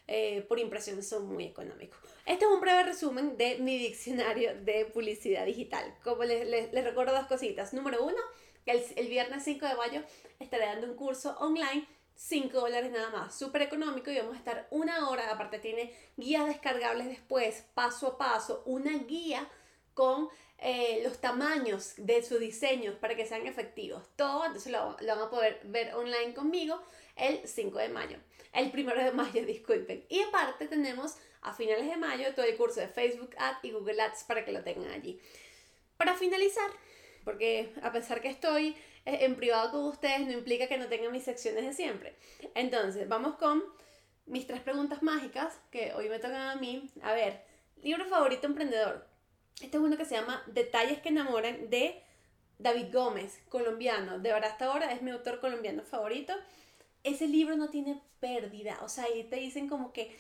eh, 0.08 0.46
por 0.50 0.60
impresiones 0.60 1.08
son 1.08 1.28
muy 1.28 1.46
económicos. 1.46 1.98
Este 2.26 2.44
es 2.44 2.52
un 2.52 2.60
breve 2.60 2.84
resumen 2.84 3.38
de 3.38 3.60
mi 3.60 3.78
diccionario 3.78 4.54
de 4.62 4.86
publicidad 4.86 5.46
digital. 5.46 5.94
Como 6.04 6.24
les, 6.26 6.48
les, 6.48 6.84
recuerdo 6.84 7.14
dos 7.14 7.28
cositas. 7.28 7.74
Número 7.74 8.04
uno, 8.04 8.20
el, 8.66 8.82
el 8.98 9.08
viernes 9.08 9.44
5 9.44 9.66
de 9.66 9.76
mayo 9.76 10.02
estaré 10.40 10.66
dando 10.66 10.88
un 10.88 10.96
curso 10.96 11.38
online 11.40 11.88
5 12.16 12.60
dólares 12.60 12.92
nada 12.92 13.10
más, 13.10 13.38
súper 13.38 13.64
económico 13.64 14.12
y 14.12 14.18
vamos 14.18 14.36
a 14.36 14.38
estar 14.38 14.68
una 14.72 15.10
hora, 15.10 15.32
aparte 15.32 15.60
tiene 15.60 15.96
guías 16.18 16.48
descargables 16.48 17.08
después, 17.08 17.66
paso 17.74 18.08
a 18.08 18.18
paso, 18.18 18.64
una 18.66 18.92
guía 19.00 19.50
con 19.94 20.30
eh, 20.58 21.02
los 21.04 21.20
tamaños 21.20 21.94
de 21.98 22.24
sus 22.24 22.40
diseños 22.40 22.96
para 22.96 23.16
que 23.16 23.26
sean 23.26 23.46
efectivos. 23.48 24.04
Todo, 24.16 24.46
entonces 24.46 24.72
lo, 24.72 24.96
lo, 25.02 25.16
van 25.16 25.28
a 25.28 25.30
poder 25.30 25.60
ver 25.66 25.94
online 25.96 26.34
conmigo 26.34 26.82
el 27.16 27.48
5 27.48 27.78
de 27.78 27.90
mayo 27.90 28.18
el 28.54 28.72
primero 28.72 29.04
de 29.04 29.12
mayo, 29.12 29.46
disculpen. 29.46 30.06
Y 30.10 30.22
aparte 30.22 30.68
tenemos 30.68 31.18
a 31.42 31.54
finales 31.54 31.88
de 31.88 31.98
mayo 31.98 32.34
todo 32.34 32.46
el 32.46 32.56
curso 32.56 32.80
de 32.80 32.88
Facebook 32.88 33.36
Ads 33.38 33.64
y 33.64 33.72
Google 33.72 34.02
Ads 34.02 34.24
para 34.24 34.46
que 34.46 34.52
lo 34.52 34.64
tengan 34.64 34.92
allí. 34.92 35.20
Para 35.98 36.16
finalizar, 36.16 36.70
porque 37.26 37.74
a 37.82 37.92
pesar 37.92 38.22
que 38.22 38.30
estoy 38.30 38.76
en 39.06 39.36
privado 39.36 39.72
con 39.72 39.86
ustedes, 39.86 40.26
no 40.26 40.34
implica 40.34 40.68
que 40.68 40.78
no 40.78 40.88
tenga 40.88 41.10
mis 41.10 41.24
secciones 41.24 41.66
de 41.66 41.74
siempre. 41.74 42.16
Entonces, 42.56 43.08
vamos 43.08 43.36
con 43.36 43.64
mis 44.26 44.48
tres 44.48 44.62
preguntas 44.62 45.04
mágicas 45.04 45.60
que 45.72 45.94
hoy 45.94 46.10
me 46.10 46.20
tocan 46.20 46.42
a 46.42 46.56
mí. 46.56 46.90
A 47.02 47.14
ver, 47.14 47.44
libro 47.82 48.06
favorito 48.06 48.48
emprendedor. 48.48 49.06
Este 49.62 49.78
es 49.78 49.84
uno 49.84 49.98
que 49.98 50.06
se 50.06 50.16
llama 50.16 50.44
Detalles 50.48 51.02
que 51.02 51.10
enamoran 51.10 51.70
de 51.70 52.02
David 52.60 52.94
Gómez, 52.94 53.42
colombiano. 53.50 54.20
De 54.20 54.32
verdad, 54.32 54.52
hasta 54.52 54.66
ahora 54.66 54.92
es 54.92 55.02
mi 55.02 55.12
autor 55.12 55.40
colombiano 55.40 55.84
favorito 55.84 56.34
ese 57.04 57.28
libro 57.28 57.56
no 57.56 57.70
tiene 57.70 58.02
pérdida. 58.20 58.80
O 58.82 58.90
sea, 58.90 59.06
ahí 59.06 59.24
te 59.26 59.36
dicen 59.36 59.68
como 59.68 59.94
que 59.94 60.16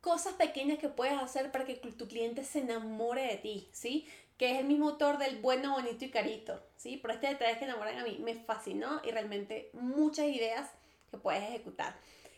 cosas 0.00 0.34
pequeñas 0.34 0.78
que 0.78 0.88
puedes 0.88 1.18
hacer 1.18 1.50
para 1.50 1.64
que 1.64 1.74
tu 1.74 2.06
cliente 2.06 2.44
se 2.44 2.60
enamore 2.60 3.26
de 3.26 3.36
ti, 3.36 3.68
¿sí? 3.72 4.06
Que 4.38 4.52
es 4.52 4.58
el 4.60 4.66
mismo 4.66 4.90
autor 4.90 5.18
del 5.18 5.38
bueno, 5.40 5.72
bonito 5.72 6.04
y 6.04 6.10
carito, 6.10 6.62
¿sí? 6.76 6.96
Pero 6.96 7.14
este 7.14 7.26
detalle 7.26 7.58
que 7.58 7.64
enamoran 7.64 7.98
a 7.98 8.04
mí 8.04 8.18
me 8.20 8.34
fascinó 8.34 9.00
y 9.04 9.10
realmente 9.10 9.70
muchas 9.72 10.26
ideas 10.26 10.70
que 11.10 11.18
puedes 11.18 11.42
ejecutar. 11.42 11.96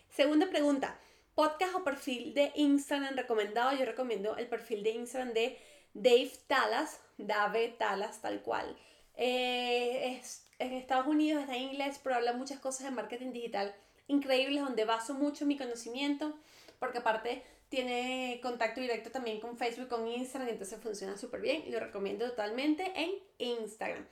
Segunda 0.09 0.49
pregunta, 0.49 0.99
podcast 1.35 1.75
o 1.75 1.85
perfil 1.85 2.35
de 2.35 2.53
Instagram 2.57 3.17
recomendado. 3.17 3.77
Yo 3.77 3.85
recomiendo 3.85 4.37
el 4.37 4.49
perfil 4.49 4.83
de 4.83 4.91
Instagram 4.91 5.35
de 5.35 5.59
Dave 5.95 6.33
Talas, 6.47 7.01
Dave 7.19 7.77
Talas, 7.79 8.21
tal 8.21 8.43
cual. 8.43 8.77
Eh, 9.17 10.17
es 10.19 10.47
en 10.59 10.73
Estados 10.73 11.07
Unidos, 11.07 11.43
está 11.43 11.57
en 11.57 11.63
inglés, 11.63 12.01
pero 12.03 12.17
habla 12.17 12.33
muchas 12.33 12.59
cosas 12.61 12.85
de 12.85 12.91
marketing 12.91 13.33
digital 13.33 13.75
increíbles, 14.09 14.63
donde 14.63 14.85
baso 14.85 15.15
mucho 15.15 15.47
mi 15.47 15.57
conocimiento, 15.57 16.35
porque 16.79 16.99
aparte 16.99 17.43
tiene 17.71 18.41
contacto 18.43 18.81
directo 18.81 19.11
también 19.11 19.41
con 19.41 19.57
Facebook, 19.57 19.89
con 19.89 20.07
Instagram, 20.07 20.51
entonces 20.51 20.79
funciona 20.83 21.17
súper 21.17 21.41
bien 21.41 21.63
lo 21.71 21.79
recomiendo 21.81 22.29
totalmente 22.29 22.93
en 22.97 23.11
Instagram. 23.39 24.07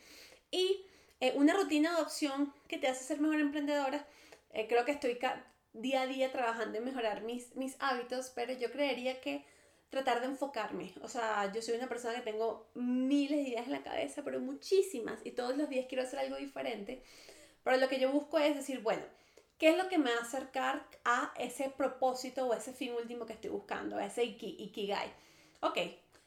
Y 0.50 0.86
eh, 1.20 1.32
una 1.34 1.54
rutina 1.54 1.90
de 1.90 1.96
adopción 1.96 2.54
que 2.68 2.78
te 2.78 2.86
hace 2.86 3.04
ser 3.04 3.20
mejor 3.20 3.40
emprendedora, 3.40 4.06
eh, 4.54 4.66
creo 4.68 4.84
que 4.84 4.92
estoy 4.92 5.18
día 5.72 6.02
a 6.02 6.06
día 6.06 6.30
trabajando 6.30 6.78
en 6.78 6.84
mejorar 6.84 7.22
mis, 7.22 7.54
mis 7.56 7.76
hábitos, 7.80 8.30
pero 8.34 8.52
yo 8.52 8.70
creería 8.70 9.20
que 9.20 9.44
tratar 9.90 10.20
de 10.20 10.26
enfocarme. 10.26 10.94
O 11.02 11.08
sea, 11.08 11.52
yo 11.52 11.60
soy 11.60 11.74
una 11.74 11.88
persona 11.88 12.14
que 12.14 12.30
tengo 12.30 12.70
miles 12.74 13.38
de 13.38 13.50
ideas 13.50 13.66
en 13.66 13.72
la 13.72 13.82
cabeza, 13.82 14.22
pero 14.22 14.38
muchísimas, 14.38 15.18
y 15.26 15.32
todos 15.32 15.56
los 15.56 15.68
días 15.68 15.86
quiero 15.88 16.04
hacer 16.04 16.20
algo 16.20 16.36
diferente. 16.36 17.02
Pero 17.64 17.76
lo 17.78 17.88
que 17.88 17.98
yo 17.98 18.12
busco 18.12 18.38
es 18.38 18.54
decir, 18.54 18.80
bueno, 18.82 19.02
¿qué 19.58 19.70
es 19.70 19.76
lo 19.76 19.88
que 19.88 19.98
me 19.98 20.10
va 20.10 20.18
a 20.18 20.22
acercar 20.22 20.86
a 21.04 21.32
ese 21.38 21.70
propósito 21.70 22.46
o 22.46 22.54
ese 22.54 22.72
fin 22.72 22.92
último 22.94 23.26
que 23.26 23.34
estoy 23.34 23.50
buscando, 23.50 23.96
a 23.96 24.06
ese 24.06 24.24
ikigai? 24.24 25.12
Ok, 25.60 25.78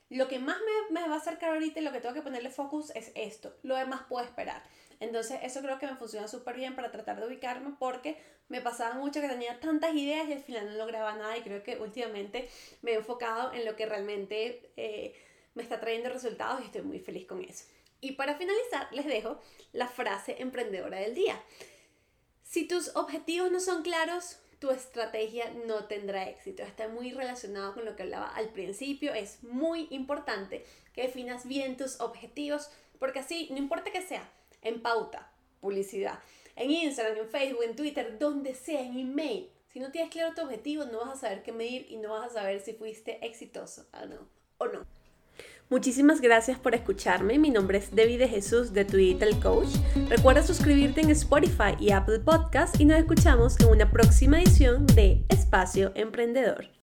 lo 0.10 0.28
que 0.28 0.40
más 0.40 0.58
me, 0.60 1.00
me 1.00 1.08
va 1.08 1.16
a 1.16 1.18
acercar 1.18 1.52
ahorita 1.52 1.80
y 1.80 1.84
lo 1.84 1.92
que 1.92 2.02
tengo 2.02 2.14
que 2.14 2.22
ponerle 2.22 2.50
focus 2.50 2.92
es 2.96 3.12
esto. 3.16 3.56
Lo 3.64 3.76
demás 3.76 4.02
puedo 4.10 4.26
esperar. 4.26 4.62
Entonces 5.00 5.40
eso 5.42 5.62
creo 5.62 5.80
que 5.80 5.88
me 5.88 5.96
funciona 5.96 6.28
súper 6.28 6.56
bien 6.56 6.76
para 6.76 6.92
tratar 6.92 7.20
de 7.20 7.28
ubicarme 7.28 7.76
porque 7.80 8.18
me 8.50 8.62
pasaba 8.62 8.96
mucho 8.96 9.22
que 9.22 9.30
tenía 9.30 9.60
tantas 9.60 9.96
ideas 9.96 10.28
y 10.28 10.34
al 10.34 10.44
final 10.44 10.70
no 10.70 10.76
lograba 10.76 11.16
nada 11.16 11.38
y 11.38 11.42
creo 11.42 11.64
que 11.64 11.78
últimamente 11.78 12.50
me 12.82 12.92
he 12.92 12.96
enfocado 12.96 13.54
en 13.54 13.66
lo 13.66 13.76
que 13.78 13.86
realmente 13.86 14.74
eh, 14.76 15.16
me 15.56 15.64
está 15.64 15.80
trayendo 15.80 16.10
resultados 16.10 16.62
y 16.62 16.66
estoy 16.66 16.82
muy 16.82 17.00
feliz 17.00 17.26
con 17.26 17.42
eso. 17.44 17.66
Y 18.02 18.12
para 18.14 18.36
finalizar 18.36 18.90
les 18.92 19.06
dejo 19.06 19.40
la 19.72 19.88
frase 19.88 20.36
emprendedora 20.40 21.00
del 21.00 21.16
día. 21.16 21.42
Si 22.52 22.68
tus 22.68 22.94
objetivos 22.98 23.50
no 23.50 23.62
son 23.62 23.82
claros, 23.82 24.38
tu 24.60 24.72
estrategia 24.72 25.50
no 25.66 25.86
tendrá 25.86 26.28
éxito. 26.28 26.64
Está 26.64 26.90
muy 26.90 27.14
relacionado 27.14 27.74
con 27.74 27.86
lo 27.86 27.96
que 27.96 28.04
hablaba 28.04 28.28
al 28.28 28.50
principio. 28.50 29.14
Es 29.14 29.42
muy 29.42 29.88
importante 29.90 30.66
que 30.92 31.04
definas 31.04 31.48
bien 31.48 31.78
tus 31.78 32.02
objetivos 32.02 32.70
porque 33.00 33.20
así, 33.20 33.48
no 33.52 33.58
importa 33.58 33.94
que 33.94 34.02
sea, 34.02 34.30
en 34.64 34.82
pauta, 34.82 35.32
publicidad, 35.62 36.20
en 36.58 36.72
Instagram, 36.72 37.20
en 37.20 37.30
Facebook, 37.30 37.64
en 37.64 37.76
Twitter, 37.78 38.20
donde 38.20 38.54
sea, 38.54 38.82
en 38.82 39.00
email. 39.00 39.50
Si 39.72 39.80
no 39.80 39.90
tienes 39.94 40.12
claro 40.12 40.36
tu 40.36 40.42
objetivo, 40.42 40.84
no 40.84 41.00
vas 41.06 41.12
a 41.12 41.22
saber 41.22 41.44
qué 41.44 41.54
medir 41.54 41.90
y 41.90 41.96
no 41.96 42.10
vas 42.10 42.32
a 42.32 42.42
saber 42.42 42.60
si 42.60 42.74
fuiste 42.74 43.26
exitoso 43.26 43.86
o 43.94 44.06
no. 44.08 44.28
O 44.58 44.68
no. 44.68 44.86
Muchísimas 45.72 46.20
gracias 46.20 46.60
por 46.60 46.76
escucharme. 46.76 47.40
Mi 47.40 47.50
nombre 47.50 47.78
es 47.78 47.96
Debbie 47.96 48.18
de 48.18 48.28
Jesús 48.28 48.74
de 48.74 48.84
Twitter 48.84 49.30
Coach. 49.42 49.70
Recuerda 50.10 50.44
suscribirte 50.44 51.00
en 51.00 51.10
Spotify 51.12 51.78
y 51.80 51.92
Apple 51.92 52.20
Podcast 52.20 52.78
y 52.78 52.84
nos 52.84 53.00
escuchamos 53.00 53.58
en 53.62 53.70
una 53.70 53.90
próxima 53.90 54.42
edición 54.42 54.86
de 54.86 55.24
Espacio 55.30 55.94
Emprendedor. 55.96 56.81